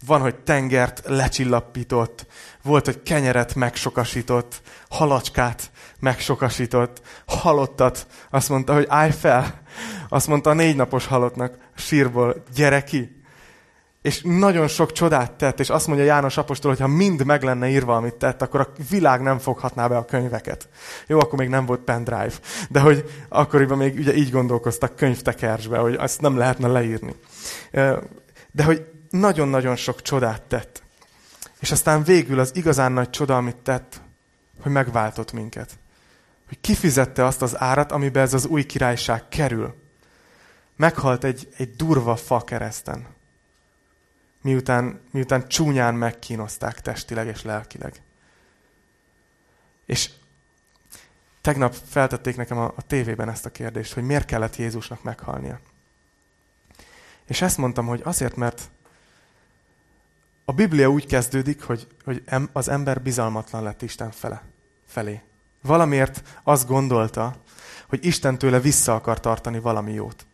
[0.07, 2.27] van, hogy tengert lecsillapított,
[2.63, 9.63] volt, hogy kenyeret megsokasított, halacskát megsokasított, halottat, azt mondta, hogy állj fel.
[10.09, 13.18] Azt mondta a négy napos halottnak sírból, gyere ki.
[14.03, 17.69] És nagyon sok csodát tett, és azt mondja János Apostol, hogy ha mind meg lenne
[17.69, 20.69] írva, amit tett, akkor a világ nem foghatná be a könyveket.
[21.07, 22.33] Jó, akkor még nem volt pendrive,
[22.71, 27.15] de hogy akkoriban még ugye így gondolkoztak könyvtekercsbe, hogy azt nem lehetne leírni.
[28.51, 30.83] De hogy nagyon-nagyon sok csodát tett.
[31.61, 34.01] És aztán végül az igazán nagy csoda, amit tett,
[34.61, 35.79] hogy megváltott minket.
[36.49, 39.75] Hogy kifizette azt az árat, amiben ez az új királyság kerül.
[40.77, 43.17] Meghalt egy, egy durva fa kereszten.
[44.41, 48.03] Miután, miután csúnyán megkínozták testileg és lelkileg.
[49.85, 50.11] És
[51.41, 55.61] tegnap feltették nekem a, a tévében ezt a kérdést, hogy miért kellett Jézusnak meghalnia.
[57.27, 58.71] És ezt mondtam, hogy azért, mert
[60.45, 62.23] a Biblia úgy kezdődik, hogy, hogy
[62.53, 64.43] az ember bizalmatlan lett Isten fele,
[64.87, 65.21] felé.
[65.63, 67.37] Valamiért azt gondolta,
[67.89, 70.27] hogy Isten tőle vissza akar tartani valami jót.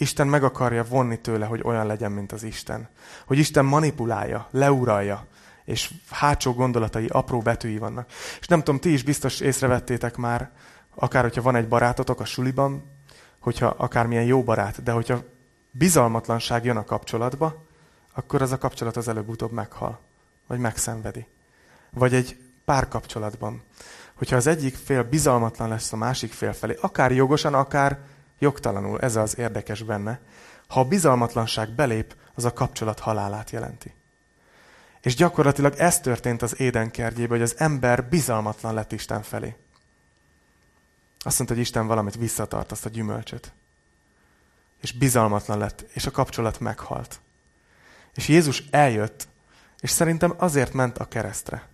[0.00, 2.88] Isten meg akarja vonni tőle, hogy olyan legyen, mint az Isten.
[3.26, 5.26] Hogy Isten manipulálja, leuralja,
[5.64, 8.10] és hátsó gondolatai, apró betűi vannak.
[8.40, 10.50] És nem tudom, ti is biztos észrevettétek már,
[10.94, 12.84] akár hogyha van egy barátotok a suliban,
[13.38, 15.22] hogyha akármilyen jó barát, de hogyha
[15.70, 17.64] bizalmatlanság jön a kapcsolatba,
[18.12, 19.98] akkor az a kapcsolat az előbb-utóbb meghal,
[20.46, 21.26] vagy megszenvedi.
[21.90, 23.62] Vagy egy párkapcsolatban.
[24.14, 27.98] Hogyha az egyik fél bizalmatlan lesz a másik fél felé, akár jogosan, akár
[28.38, 30.20] jogtalanul, ez az érdekes benne,
[30.66, 33.94] ha a bizalmatlanság belép, az a kapcsolat halálát jelenti.
[35.00, 39.56] És gyakorlatilag ez történt az Éden kertjében, hogy az ember bizalmatlan lett Isten felé.
[41.18, 43.52] Azt mondta, hogy Isten valamit visszatart, azt a gyümölcsöt.
[44.80, 47.20] És bizalmatlan lett, és a kapcsolat meghalt.
[48.14, 49.28] És Jézus eljött,
[49.80, 51.68] és szerintem azért ment a keresztre,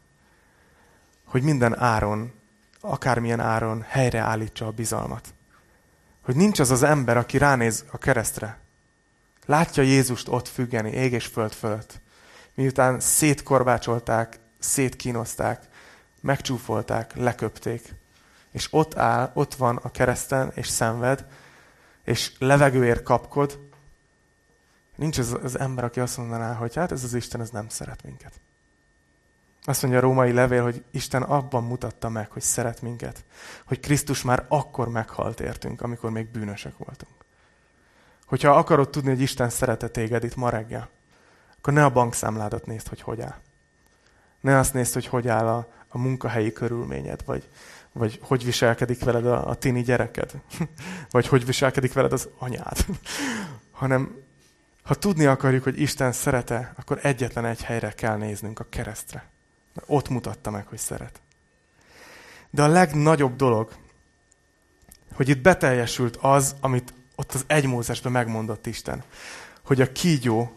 [1.25, 2.33] hogy minden áron,
[2.81, 5.35] akármilyen áron helyreállítsa a bizalmat.
[6.25, 8.59] Hogy nincs az az ember, aki ránéz a keresztre.
[9.47, 12.01] Látja Jézust ott függeni, ég és föld fölött.
[12.55, 15.63] Miután szétkorbácsolták, szétkínozták,
[16.21, 17.95] megcsúfolták, leköpték.
[18.51, 21.27] És ott áll, ott van a kereszten, és szenved,
[22.05, 23.59] és levegőért kapkod,
[24.95, 28.03] Nincs az, az ember, aki azt mondaná, hogy hát ez az Isten, ez nem szeret
[28.03, 28.41] minket.
[29.65, 33.25] Azt mondja a római levél, hogy Isten abban mutatta meg, hogy szeret minket.
[33.67, 37.13] Hogy Krisztus már akkor meghalt értünk, amikor még bűnösek voltunk.
[38.27, 40.89] Hogyha akarod tudni, hogy Isten szerete téged itt ma reggel,
[41.59, 43.37] akkor ne a bankszámládat nézd, hogy hogy áll.
[44.41, 47.49] Ne azt nézd, hogy hogy áll a, a munkahelyi körülményed, vagy,
[47.93, 50.33] vagy hogy viselkedik veled a, a tini gyereked,
[51.11, 52.85] vagy hogy viselkedik veled az anyád,
[53.71, 54.23] hanem
[54.83, 59.33] ha tudni akarjuk, hogy Isten szerete, akkor egyetlen egy helyre kell néznünk, a keresztre.
[59.87, 61.21] Ott mutatta meg, hogy szeret.
[62.51, 63.73] De a legnagyobb dolog,
[65.15, 67.69] hogy itt beteljesült az, amit ott az egy
[68.03, 69.03] megmondott Isten,
[69.65, 70.53] hogy a kígyónak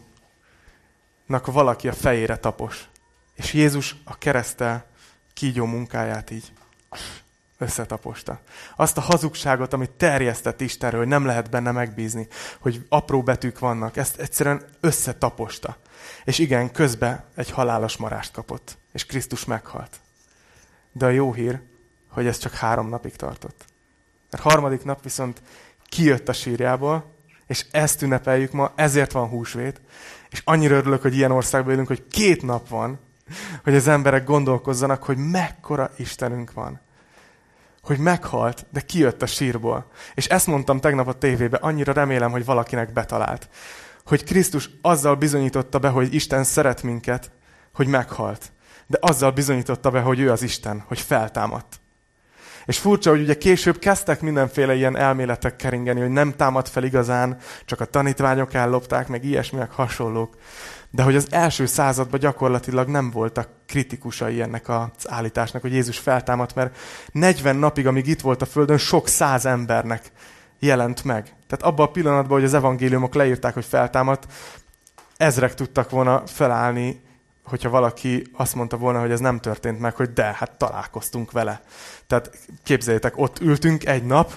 [1.44, 2.88] valaki a fejére tapos.
[3.34, 4.86] És Jézus a keresztel
[5.34, 6.52] kígyó munkáját így
[7.58, 8.40] összetaposta.
[8.76, 12.28] Azt a hazugságot, amit terjesztett Istenről, hogy nem lehet benne megbízni,
[12.60, 15.76] hogy apró betűk vannak, ezt egyszerűen összetaposta.
[16.24, 20.00] És igen, közben egy halálos marást kapott, és Krisztus meghalt.
[20.92, 21.60] De a jó hír,
[22.08, 23.64] hogy ez csak három napig tartott.
[24.30, 25.42] Mert harmadik nap viszont
[25.88, 27.12] kijött a sírjából,
[27.46, 29.80] és ezt ünnepeljük ma, ezért van húsvét,
[30.30, 32.98] és annyira örülök, hogy ilyen országban élünk, hogy két nap van,
[33.62, 36.80] hogy az emberek gondolkozzanak, hogy mekkora Istenünk van
[37.82, 39.90] hogy meghalt, de kijött a sírból.
[40.14, 43.48] És ezt mondtam tegnap a tévébe, annyira remélem, hogy valakinek betalált.
[44.04, 47.30] Hogy Krisztus azzal bizonyította be, hogy Isten szeret minket,
[47.74, 48.52] hogy meghalt.
[48.88, 51.80] De azzal bizonyította be, hogy ő az Isten, hogy feltámadt.
[52.66, 57.36] És furcsa, hogy ugye később kezdtek mindenféle ilyen elméletek keringeni, hogy nem támad fel igazán,
[57.64, 60.36] csak a tanítványok ellopták, meg ilyesmiek hasonlók.
[60.90, 66.54] De hogy az első században gyakorlatilag nem voltak kritikusai ennek az állításnak, hogy Jézus feltámadt,
[66.54, 66.76] mert
[67.12, 70.12] 40 napig, amíg itt volt a Földön, sok száz embernek
[70.58, 71.22] jelent meg.
[71.22, 74.26] Tehát abban a pillanatban, hogy az evangéliumok leírták, hogy feltámadt,
[75.16, 77.00] ezrek tudtak volna felállni,
[77.48, 81.60] hogyha valaki azt mondta volna, hogy ez nem történt meg, hogy de, hát találkoztunk vele.
[82.06, 84.32] Tehát képzeljétek, ott ültünk egy nap,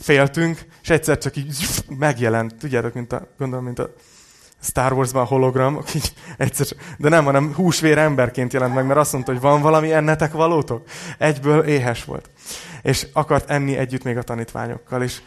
[0.00, 1.66] féltünk, és egyszer csak így
[1.98, 3.90] megjelent, tudjátok, mint a, gondolom, mint a
[4.60, 6.66] Star Wars-ban a hologram, így egyszer,
[6.98, 10.88] de nem, hanem húsvér emberként jelent meg, mert azt mondta, hogy van valami ennetek valótok.
[11.18, 12.30] Egyből éhes volt.
[12.82, 15.22] És akart enni együtt még a tanítványokkal, és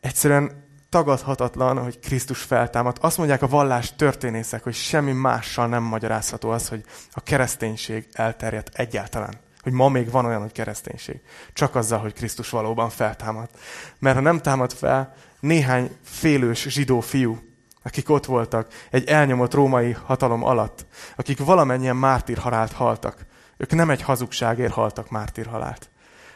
[0.00, 2.98] egyszerűen tagadhatatlan, hogy Krisztus feltámadt.
[2.98, 8.70] Azt mondják a vallás történészek, hogy semmi mással nem magyarázható az, hogy a kereszténység elterjedt
[8.72, 9.34] egyáltalán.
[9.62, 11.20] Hogy ma még van olyan, hogy kereszténység.
[11.52, 13.58] Csak azzal, hogy Krisztus valóban feltámadt.
[13.98, 17.38] Mert ha nem támad fel, néhány félős zsidó fiú,
[17.82, 23.26] akik ott voltak, egy elnyomott római hatalom alatt, akik valamennyien mártírhalált haltak.
[23.56, 25.90] Ők nem egy hazugságért haltak mártírhalált,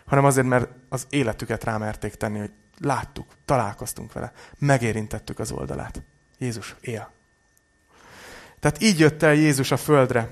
[0.07, 6.03] hanem azért, mert az életüket rámerték tenni, hogy láttuk, találkoztunk vele, megérintettük az oldalát.
[6.39, 7.11] Jézus él.
[8.61, 10.31] Tehát így jött el Jézus a földre.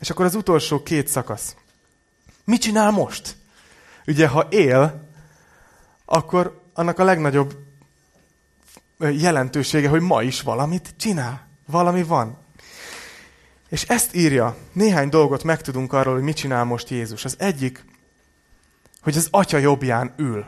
[0.00, 1.56] És akkor az utolsó két szakasz.
[2.44, 3.36] Mit csinál most?
[4.06, 5.08] Ugye, ha él,
[6.04, 7.56] akkor annak a legnagyobb
[8.98, 11.46] jelentősége, hogy ma is valamit csinál.
[11.66, 12.38] Valami van.
[13.68, 14.56] És ezt írja.
[14.72, 17.24] Néhány dolgot megtudunk arról, hogy mit csinál most Jézus.
[17.24, 17.84] Az egyik,
[19.00, 20.46] hogy az atya jobbján ül.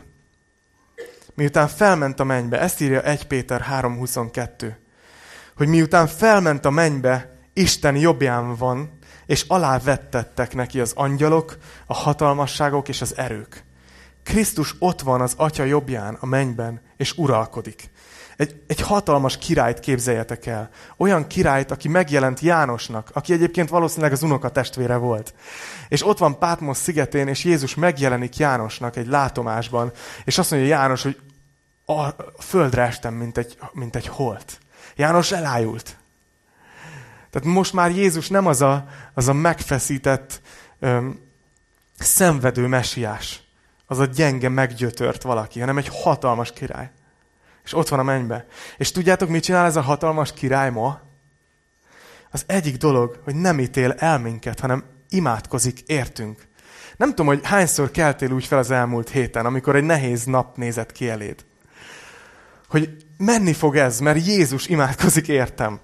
[1.34, 4.72] Miután felment a mennybe, ezt írja 1 Péter 3.22,
[5.56, 12.88] hogy miután felment a mennybe, Isten jobbján van, és alávettettek neki az angyalok, a hatalmasságok
[12.88, 13.64] és az erők.
[14.22, 17.90] Krisztus ott van az Atya jobbján, a mennyben, és uralkodik.
[18.36, 20.70] Egy, egy hatalmas királyt képzeljetek el.
[20.96, 25.34] Olyan királyt, aki megjelent Jánosnak, aki egyébként valószínűleg az unoka testvére volt.
[25.88, 29.92] És ott van Pátmos szigetén, és Jézus megjelenik Jánosnak egy látomásban,
[30.24, 31.20] és azt mondja János, hogy
[31.86, 34.58] a földre estem, mint egy, mint egy holt.
[34.96, 35.96] János elájult.
[37.30, 40.40] Tehát most már Jézus nem az a, az a megfeszített,
[40.78, 41.20] öm,
[41.98, 43.42] szenvedő mesiás,
[43.86, 46.90] az a gyenge, meggyötört valaki, hanem egy hatalmas király.
[47.64, 48.46] És ott van a mennybe.
[48.76, 51.00] És tudjátok, mit csinál ez a hatalmas király ma?
[52.30, 56.46] Az egyik dolog, hogy nem ítél el minket, hanem imádkozik értünk.
[56.96, 60.92] Nem tudom, hogy hányszor keltél úgy fel az elmúlt héten, amikor egy nehéz nap nézett
[60.92, 61.44] ki eléd.
[62.68, 65.80] Hogy menni fog ez, mert Jézus imádkozik értem.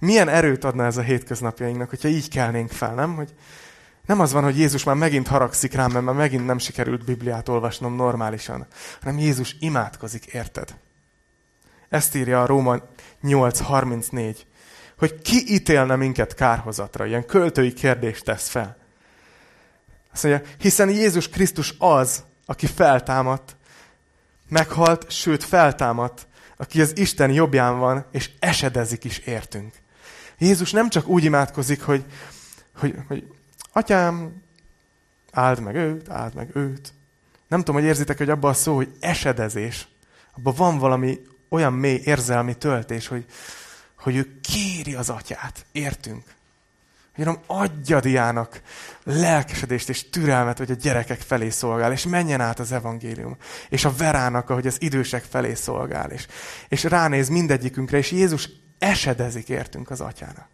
[0.00, 3.14] Milyen erőt adna ez a hétköznapjainknak, hogyha így kelnénk fel, nem?
[3.14, 3.34] Hogy
[4.06, 7.48] nem az van, hogy Jézus már megint haragszik rám, mert már megint nem sikerült Bibliát
[7.48, 8.66] olvasnom normálisan,
[9.02, 10.74] hanem Jézus imádkozik, érted?
[11.88, 12.76] Ezt írja a Róma
[13.22, 14.36] 8.34,
[14.98, 17.06] hogy ki ítélne minket kárhozatra?
[17.06, 18.76] Ilyen költői kérdést tesz fel.
[20.12, 23.56] Azt mondja, hiszen Jézus Krisztus az, aki feltámadt,
[24.48, 29.74] meghalt, sőt feltámadt, aki az Isten jobbján van, és esedezik is értünk.
[30.38, 32.04] Jézus nem csak úgy imádkozik, hogy,
[32.76, 33.26] hogy, hogy
[33.72, 34.42] atyám,
[35.32, 36.92] áld meg őt, áld meg őt.
[37.48, 39.88] Nem tudom, hogy érzitek, hogy abban a szó, hogy esedezés,
[40.36, 43.24] abban van valami olyan mély érzelmi töltés, hogy,
[43.98, 46.24] hogy ő kéri az atyát, értünk.
[47.16, 48.60] Hogy adja Diának
[49.04, 53.36] lelkesedést és türelmet, hogy a gyerekek felé szolgál, és menjen át az evangélium.
[53.68, 56.10] És a verának, ahogy az idősek felé szolgál.
[56.10, 56.26] És,
[56.68, 60.48] és ránéz mindegyikünkre, és Jézus esedezik értünk az atyának.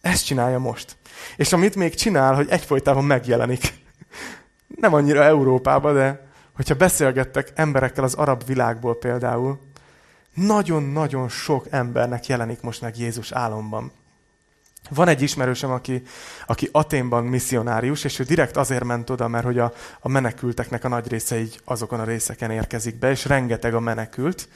[0.00, 0.96] Ezt csinálja most.
[1.36, 3.74] És amit még csinál, hogy egyfolytában megjelenik.
[4.80, 9.60] Nem annyira Európában, de hogyha beszélgettek emberekkel az arab világból például,
[10.34, 13.92] nagyon-nagyon sok embernek jelenik most meg Jézus álomban.
[14.90, 16.02] Van egy ismerősöm, aki,
[16.46, 20.88] aki Aténban misszionárius, és ő direkt azért ment oda, mert hogy a, a menekülteknek a
[20.88, 24.48] nagy része így azokon a részeken érkezik be, és rengeteg a menekült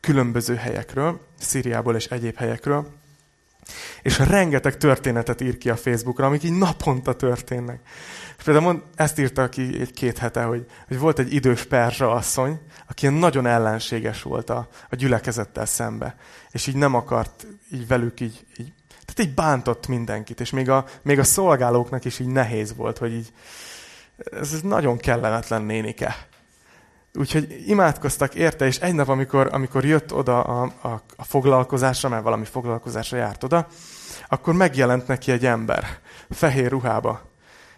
[0.00, 2.99] különböző helyekről, Szíriából és egyéb helyekről.
[4.02, 7.80] És rengeteg történetet ír ki a Facebookra, amik így naponta történnek.
[8.38, 12.60] És például mond, ezt írta ki egy-két hete, hogy, hogy volt egy idős perzsa asszony,
[12.88, 16.16] aki nagyon ellenséges volt a, a gyülekezettel szembe.
[16.50, 18.72] És így nem akart így velük így, így
[19.04, 23.12] tehát így bántott mindenkit, és még a, még a szolgálóknak is így nehéz volt, hogy
[23.12, 23.32] így,
[24.32, 26.28] ez, ez nagyon kellemetlen nénike.
[27.14, 32.22] Úgyhogy imádkoztak érte, és egy nap, amikor, amikor jött oda a, a, a foglalkozásra, mert
[32.22, 33.66] valami foglalkozásra járt oda,
[34.28, 35.98] akkor megjelent neki egy ember,
[36.30, 37.22] fehér ruhába,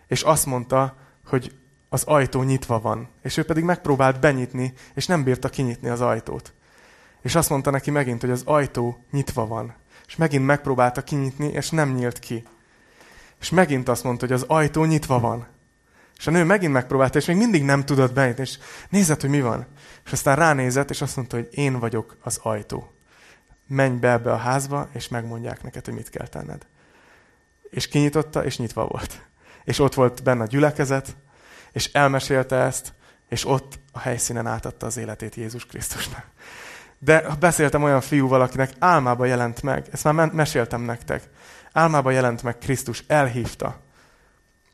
[0.06, 1.52] és azt mondta, hogy
[1.88, 3.08] az ajtó nyitva van.
[3.22, 6.52] És ő pedig megpróbált benyitni, és nem bírta kinyitni az ajtót.
[7.22, 9.74] És azt mondta neki megint, hogy az ajtó nyitva van.
[10.06, 12.44] És megint megpróbálta kinyitni, és nem nyílt ki.
[13.40, 15.46] És megint azt mondta, hogy az ajtó nyitva van.
[16.18, 18.58] És a nő megint megpróbálta, és még mindig nem tudott benyitni, és
[18.88, 19.66] nézett, hogy mi van.
[20.04, 22.92] És aztán ránézett, és azt mondta, hogy én vagyok az ajtó.
[23.66, 26.66] Menj be ebbe a házba, és megmondják neked, hogy mit kell tenned.
[27.70, 29.26] És kinyitotta, és nyitva volt.
[29.64, 31.16] És ott volt benne a gyülekezet,
[31.72, 32.92] és elmesélte ezt,
[33.28, 36.24] és ott a helyszínen átadta az életét Jézus Krisztusnak.
[36.98, 41.28] De beszéltem olyan fiúval, akinek álmába jelent meg, ezt már meséltem nektek,
[41.72, 43.80] álmába jelent meg Krisztus, elhívta.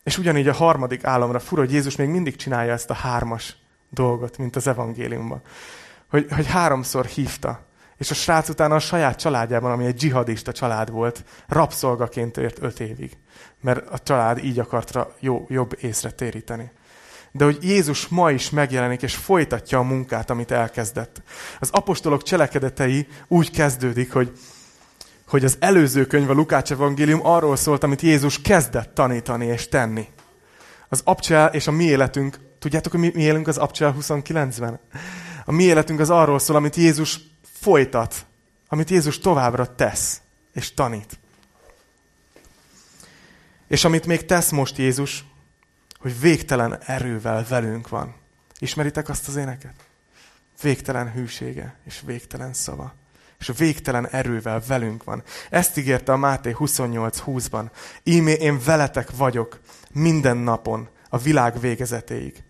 [0.09, 3.57] És ugyanígy a harmadik álomra fura, hogy Jézus még mindig csinálja ezt a hármas
[3.91, 5.43] dolgot, mint az evangéliumban.
[6.11, 7.67] Hogy, hogy háromszor hívta.
[7.97, 12.81] És a srác utána a saját családjában, ami egy dzsihadista család volt, rabszolgaként ért öt
[12.81, 13.17] évig.
[13.61, 16.71] Mert a család így akarta jó, jobb észre téríteni.
[17.33, 21.23] De hogy Jézus ma is megjelenik, és folytatja a munkát, amit elkezdett.
[21.61, 24.33] Az apostolok cselekedetei úgy kezdődik, hogy,
[25.29, 30.09] hogy az előző könyv, a Lukács evangélium arról szólt, amit Jézus kezdett tanítani és tenni.
[30.89, 34.81] Az abcsel és a mi életünk, tudjátok, hogy mi, mi élünk az abcsel 29-ben?
[35.45, 37.21] A mi életünk az arról szól, amit Jézus
[37.61, 38.27] folytat,
[38.69, 40.21] amit Jézus továbbra tesz
[40.53, 41.19] és tanít.
[43.67, 45.25] És amit még tesz most Jézus,
[45.99, 48.15] hogy végtelen erővel velünk van.
[48.59, 49.75] Ismeritek azt az éneket?
[50.63, 52.95] Végtelen hűsége és végtelen szava.
[53.39, 55.23] És végtelen erővel velünk van.
[55.51, 57.71] Ezt ígérte a Máté 28.20-ban.
[58.03, 59.61] Ímé én veletek vagyok
[59.93, 62.43] minden napon, a világ végezetéig.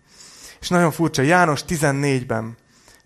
[0.59, 2.57] És nagyon furcsa, János 14-ben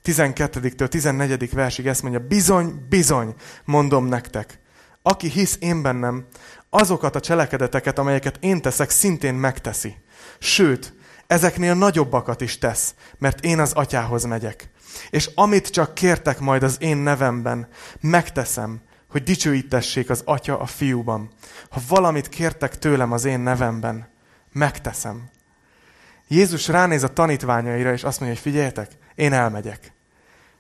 [0.04, 1.54] 12-től 14.
[1.54, 3.34] versig ezt mondja, bizony, bizony,
[3.66, 4.60] mondom nektek,
[5.02, 6.26] aki hisz én bennem,
[6.70, 9.96] azokat a cselekedeteket, amelyeket én teszek, szintén megteszi.
[10.40, 10.94] Sőt,
[11.28, 14.70] ezeknél nagyobbakat is tesz, mert én az atyához megyek.
[15.10, 17.68] És amit csak kértek majd az én nevemben,
[18.00, 21.30] megteszem, hogy dicsőítessék az atya a fiúban.
[21.70, 24.08] Ha valamit kértek tőlem az én nevemben,
[24.52, 25.30] megteszem.
[26.28, 29.94] Jézus ránéz a tanítványaira, és azt mondja, hogy figyeljetek, én elmegyek.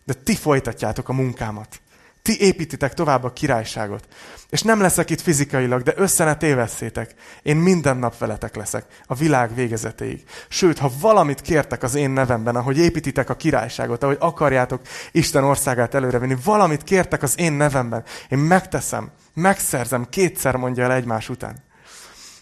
[0.05, 1.81] De ti folytatjátok a munkámat.
[2.23, 4.07] Ti építitek tovább a királyságot.
[4.49, 7.13] És nem leszek itt fizikailag, de össze ne tévesszétek.
[7.41, 10.23] Én minden nap veletek leszek, a világ végezetéig.
[10.47, 15.93] Sőt, ha valamit kértek az én nevemben, ahogy építitek a királyságot, ahogy akarjátok Isten országát
[15.93, 21.63] előrevinni, valamit kértek az én nevemben, én megteszem, megszerzem, kétszer mondja el egymás után.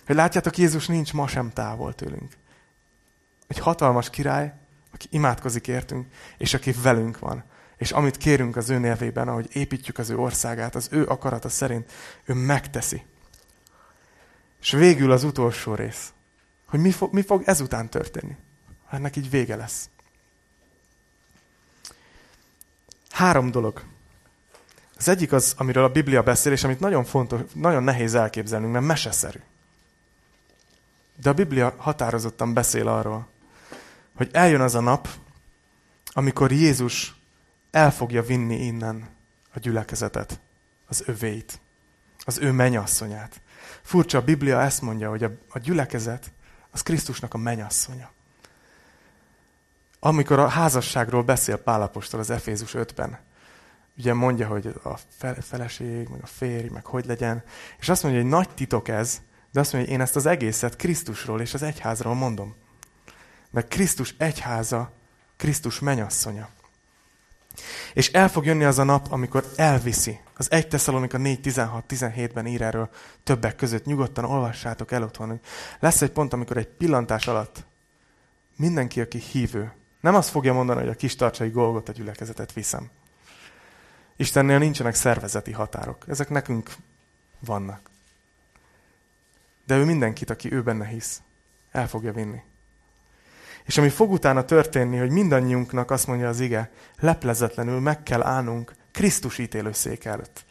[0.05, 2.31] Hogy látjátok, Jézus nincs ma sem távol tőlünk.
[3.47, 4.53] Egy hatalmas király,
[4.93, 6.07] aki imádkozik értünk,
[6.37, 7.43] és aki velünk van.
[7.81, 11.91] És amit kérünk az ő nevében, ahogy építjük az ő országát, az ő akarata szerint,
[12.23, 13.05] ő megteszi.
[14.61, 16.13] És végül az utolsó rész,
[16.65, 18.35] hogy mi fog, mi fog ezután történni.
[18.89, 19.89] Ennek így vége lesz.
[23.09, 23.83] Három dolog.
[24.97, 28.85] Az egyik az, amiről a Biblia beszél, és amit nagyon fontos, nagyon nehéz elképzelnünk, mert
[28.85, 29.39] meseszerű.
[31.21, 33.27] De a Biblia határozottan beszél arról,
[34.15, 35.07] hogy eljön az a nap,
[36.13, 37.19] amikor Jézus
[37.71, 39.09] el fogja vinni innen
[39.53, 40.39] a gyülekezetet,
[40.87, 41.59] az övéit,
[42.25, 43.41] az ő menyasszonyát.
[43.81, 46.31] Furcsa, a Biblia ezt mondja, hogy a, a gyülekezet
[46.71, 48.11] az Krisztusnak a menyasszonya.
[49.99, 53.19] Amikor a házasságról beszél Pálapostól az Efézus 5-ben,
[53.97, 54.99] ugye mondja, hogy a
[55.41, 57.43] feleség, meg a férj, meg hogy legyen,
[57.79, 60.75] és azt mondja, hogy nagy titok ez, de azt mondja, hogy én ezt az egészet
[60.75, 62.55] Krisztusról és az egyházról mondom.
[63.49, 64.91] Mert Krisztus egyháza,
[65.37, 66.49] Krisztus menyasszonya.
[67.93, 70.19] És el fog jönni az a nap, amikor elviszi.
[70.37, 72.89] Az 1 Tesszalonika 4.16-17-ben ír erről
[73.23, 73.85] többek között.
[73.85, 75.39] Nyugodtan olvassátok el otthon.
[75.79, 77.63] Lesz egy pont, amikor egy pillantás alatt
[78.55, 79.71] mindenki, aki hívő,
[80.01, 82.89] nem azt fogja mondani, hogy a kis tartsai golgot a gyülekezetet viszem.
[84.15, 86.05] Istennél nincsenek szervezeti határok.
[86.07, 86.75] Ezek nekünk
[87.39, 87.89] vannak.
[89.65, 91.21] De ő mindenkit, aki ő benne hisz,
[91.71, 92.41] el fogja vinni.
[93.71, 98.73] És ami fog utána történni, hogy mindannyiunknak azt mondja az ige, leplezetlenül meg kell állnunk
[98.91, 100.45] Krisztus ítélőszék előtt.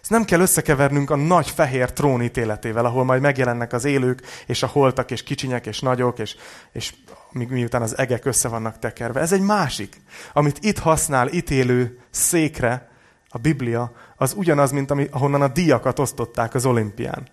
[0.00, 4.62] Ezt nem kell összekevernünk a nagy fehér trón ítéletével, ahol majd megjelennek az élők, és
[4.62, 6.36] a holtak, és kicsinyek, és nagyok, és,
[6.72, 6.94] és
[7.32, 9.20] miután az egek össze vannak tekerve.
[9.20, 10.00] Ez egy másik.
[10.32, 12.90] Amit itt használ ítélő székre
[13.28, 17.28] a Biblia, az ugyanaz, mint ami, ahonnan a díjakat osztották az olimpián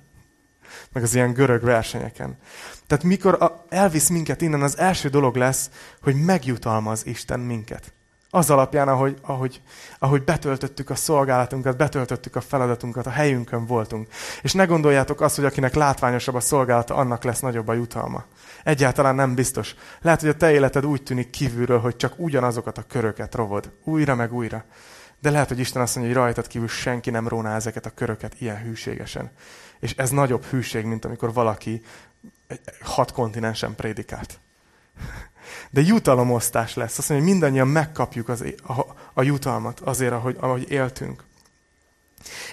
[0.91, 2.37] meg az ilyen görög versenyeken.
[2.87, 5.69] Tehát mikor elvisz minket innen, az első dolog lesz,
[6.01, 7.93] hogy megjutalmaz Isten minket.
[8.31, 9.61] Az alapján, ahogy, ahogy,
[9.99, 14.07] ahogy betöltöttük a szolgálatunkat, betöltöttük a feladatunkat, a helyünkön voltunk.
[14.41, 18.25] És ne gondoljátok azt, hogy akinek látványosabb a szolgálata, annak lesz nagyobb a jutalma.
[18.63, 19.75] Egyáltalán nem biztos.
[20.01, 23.71] Lehet, hogy a te életed úgy tűnik kívülről, hogy csak ugyanazokat a köröket rovod.
[23.83, 24.63] Újra meg újra.
[25.21, 28.33] De lehet, hogy Isten azt mondja, hogy rajtad kívül senki nem róná ezeket a köröket
[28.39, 29.31] ilyen hűségesen.
[29.79, 31.81] És ez nagyobb hűség, mint amikor valaki
[32.81, 34.39] hat kontinensen prédikált.
[35.69, 36.97] De jutalomosztás lesz.
[36.97, 38.81] Azt mondja, hogy mindannyian megkapjuk az, a,
[39.13, 41.23] a jutalmat azért, ahogy, ahogy éltünk.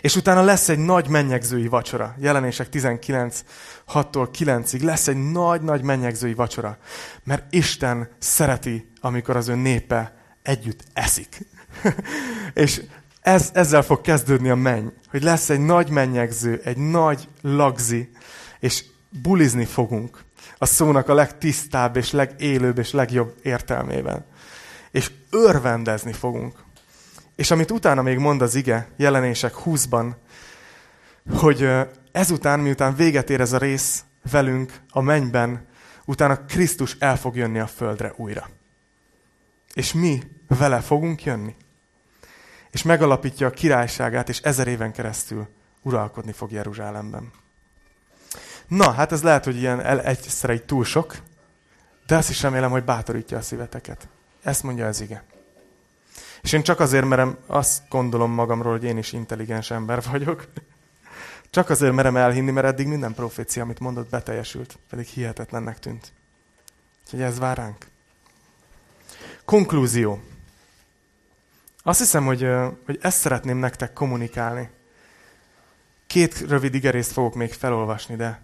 [0.01, 2.15] És utána lesz egy nagy mennyegzői vacsora.
[2.19, 3.45] Jelenések 19,
[3.93, 6.79] 6-tól 9-ig lesz egy nagy-nagy mennyegzői vacsora.
[7.25, 11.39] Mert Isten szereti, amikor az ő népe együtt eszik.
[12.55, 12.83] és
[13.27, 18.11] ez, ezzel fog kezdődni a menny, hogy lesz egy nagy mennyegző, egy nagy lagzi,
[18.61, 18.85] és
[19.23, 20.25] bulizni fogunk
[20.59, 24.25] a szónak a legtisztább és legélőbb és legjobb értelmében.
[24.91, 26.55] És örvendezni fogunk.
[27.37, 30.15] És amit utána még mond az ige, jelenések 20-ban,
[31.37, 31.69] hogy
[32.13, 35.67] ezután, miután véget ér ez a rész velünk a mennyben,
[36.05, 38.49] utána Krisztus el fog jönni a földre újra.
[39.75, 41.55] És mi vele fogunk jönni.
[42.77, 45.49] És megalapítja a királyságát, és ezer éven keresztül
[45.83, 47.33] uralkodni fog Jeruzsálemben.
[48.67, 51.17] Na, hát ez lehet, hogy ilyen egyszerre egy túl sok,
[52.07, 54.09] de azt is remélem, hogy bátorítja a szíveteket.
[54.43, 55.25] Ezt mondja az ige.
[56.43, 60.49] És én csak azért merem, azt gondolom magamról, hogy én is intelligens ember vagyok.
[61.51, 64.79] Csak azért merem elhinni, mert eddig minden profécia, amit mondott, beteljesült.
[64.89, 66.13] Pedig hihetetlennek tűnt.
[67.05, 67.87] Úgyhogy ez vár ránk.
[69.45, 70.21] Konklúzió.
[71.87, 72.49] Azt hiszem, hogy,
[72.85, 74.71] hogy ezt szeretném nektek kommunikálni.
[76.07, 78.41] Két rövid igerészt fogok még felolvasni, de,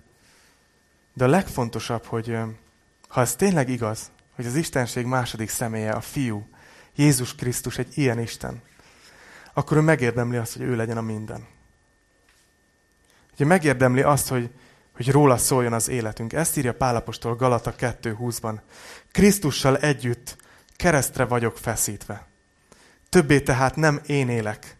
[1.14, 2.38] de a legfontosabb, hogy
[3.08, 6.48] ha ez tényleg igaz, hogy az Istenség második személye, a fiú,
[6.94, 8.62] Jézus Krisztus egy ilyen Isten,
[9.52, 11.46] akkor ő megérdemli azt, hogy ő legyen a minden.
[13.34, 14.50] Ugye megérdemli azt, hogy,
[14.92, 16.32] hogy róla szóljon az életünk.
[16.32, 18.60] Ezt írja Pálapostól Galata 2.20-ban.
[19.10, 20.36] Krisztussal együtt
[20.76, 22.30] keresztre vagyok feszítve.
[23.12, 24.76] Többé tehát nem én élek,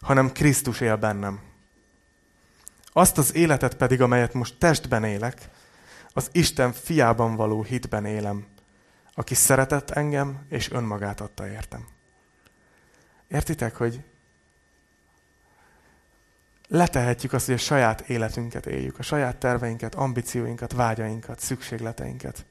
[0.00, 1.40] hanem Krisztus él bennem.
[2.92, 5.48] Azt az életet pedig, amelyet most testben élek,
[6.12, 8.46] az Isten fiában való hitben élem,
[9.14, 11.86] aki szeretett engem, és önmagát adta értem.
[13.28, 14.00] Értitek, hogy
[16.68, 22.44] letehetjük azt, hogy a saját életünket éljük, a saját terveinket, ambícióinkat, vágyainkat, szükségleteinket,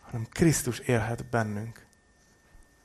[0.00, 1.86] hanem Krisztus élhet bennünk.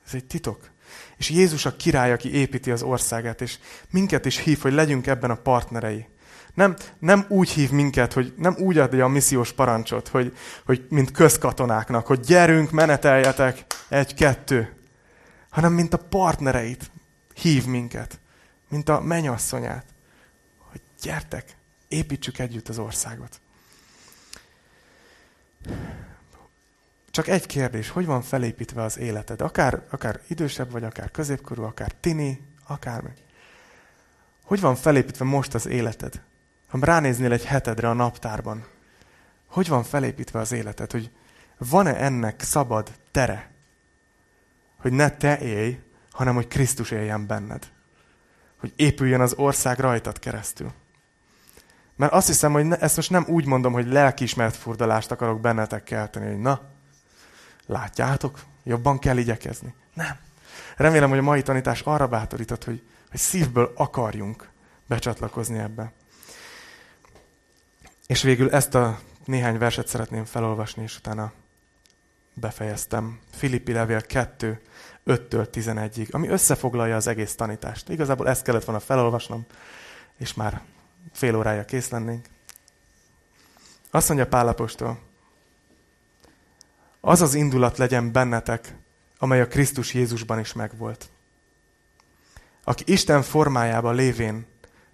[0.05, 0.69] Ez egy titok.
[1.17, 3.57] És Jézus a király, aki építi az országát, és
[3.89, 6.07] minket is hív, hogy legyünk ebben a partnerei.
[6.53, 11.11] Nem, nem úgy hív minket, hogy nem úgy adja a missziós parancsot, hogy, hogy mint
[11.11, 14.75] közkatonáknak, hogy gyerünk, meneteljetek, egy-kettő,
[15.49, 16.91] hanem mint a partnereit
[17.33, 18.19] hív minket,
[18.69, 19.85] mint a menyasszonyát,
[20.71, 21.55] hogy gyertek,
[21.87, 23.39] építsük együtt az országot.
[27.11, 29.41] Csak egy kérdés, hogy van felépítve az életed?
[29.41, 33.09] Akár, akár idősebb vagy, akár középkorú, akár tini, akármi.
[34.43, 36.21] Hogy van felépítve most az életed?
[36.67, 38.65] Ha ránéznél egy hetedre a naptárban,
[39.45, 40.91] hogy van felépítve az életed?
[40.91, 41.11] Hogy
[41.57, 43.51] van-e ennek szabad tere?
[44.77, 45.79] Hogy ne te élj,
[46.11, 47.67] hanem hogy Krisztus éljen benned.
[48.59, 50.71] Hogy épüljön az ország rajtad keresztül.
[51.95, 55.83] Mert azt hiszem, hogy ne, ezt most nem úgy mondom, hogy lelkiismert furdalást akarok bennetek
[55.83, 56.61] kelteni, hogy na,
[57.69, 59.73] látjátok, jobban kell igyekezni.
[59.93, 60.17] Nem.
[60.77, 64.49] Remélem, hogy a mai tanítás arra bátorított, hogy, hogy szívből akarjunk
[64.87, 65.91] becsatlakozni ebbe.
[68.07, 71.31] És végül ezt a néhány verset szeretném felolvasni, és utána
[72.33, 73.19] befejeztem.
[73.31, 74.61] Filippi levél 2,
[75.05, 77.89] 5-től 11-ig, ami összefoglalja az egész tanítást.
[77.89, 79.45] Igazából ezt kellett volna felolvasnom,
[80.17, 80.61] és már
[81.13, 82.25] fél órája kész lennénk.
[83.91, 84.99] Azt mondja Pálapostól,
[87.01, 88.75] az az indulat legyen bennetek,
[89.17, 91.09] amely a Krisztus Jézusban is megvolt.
[92.63, 94.45] Aki Isten formájába lévén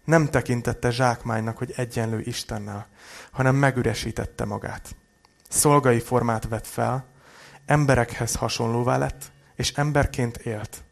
[0.03, 2.87] nem tekintette zsákmánynak, hogy egyenlő Istennel,
[3.31, 4.95] hanem megüresítette magát.
[5.49, 7.05] Szolgai formát vett fel,
[7.65, 10.83] emberekhez hasonlóvá lett, és emberként élt.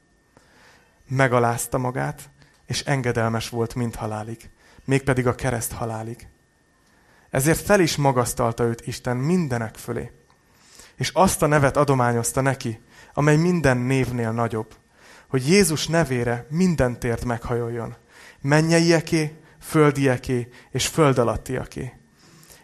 [1.08, 2.30] Megalázta magát,
[2.66, 4.50] és engedelmes volt mind halálig,
[4.86, 6.28] mégpedig a kereszt halálig.
[7.30, 10.12] Ezért fel is magasztalta őt Isten mindenek fölé,
[10.96, 12.82] és azt a nevet adományozta neki,
[13.14, 14.76] amely minden névnél nagyobb,
[15.28, 17.96] hogy Jézus nevére minden tért meghajoljon,
[18.42, 21.94] mennyeieké, földieké és föld alattiaké.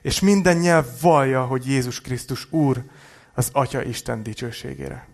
[0.02, 2.84] És minden nyelv vallja, hogy Jézus Krisztus Úr
[3.34, 5.08] az Atya Isten dicsőségére.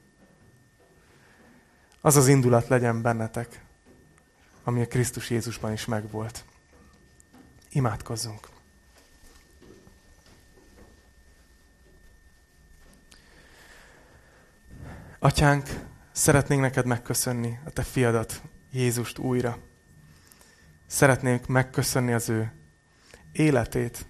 [2.01, 3.61] Az az indulat legyen bennetek,
[4.63, 6.43] ami a Krisztus Jézusban is megvolt.
[7.69, 8.54] Imádkozzunk!
[15.25, 15.69] Atyánk,
[16.11, 19.57] szeretnénk neked megköszönni a te fiadat, Jézust újra.
[20.87, 22.51] Szeretnénk megköszönni az ő
[23.31, 24.05] életét,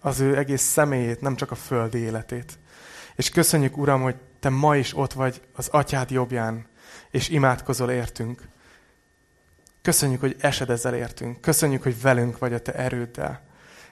[0.00, 2.58] az ő egész személyét, nem csak a földi életét.
[3.16, 6.66] És köszönjük, Uram, hogy Te ma is ott vagy az Atyád jobbján,
[7.10, 8.48] és imádkozol értünk.
[9.80, 11.40] Köszönjük, hogy esedezel értünk.
[11.40, 13.40] Köszönjük, hogy velünk vagy a Te erőddel.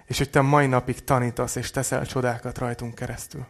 [0.05, 3.47] És hogy Te mai napig tanítasz és teszel csodákat rajtunk keresztül.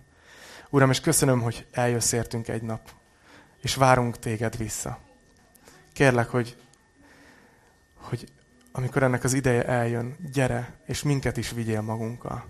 [0.70, 2.98] Uram, és köszönöm, hogy eljössz értünk egy nap,
[3.60, 4.98] és várunk Téged vissza.
[5.92, 6.56] Kérlek, hogy,
[7.94, 8.28] hogy
[8.72, 12.44] amikor ennek az ideje eljön, gyere, és minket is vigyél magunkkal.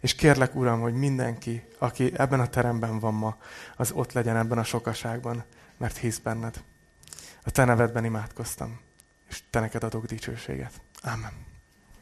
[0.00, 3.36] És kérlek, Uram, hogy mindenki, aki ebben a teremben van ma,
[3.76, 5.44] az ott legyen ebben a sokaságban,
[5.76, 6.62] mert hisz benned.
[7.44, 8.80] A te nevedben imádkoztam,
[9.28, 10.80] és te neked adok dicsőséget.
[11.02, 11.53] Amen.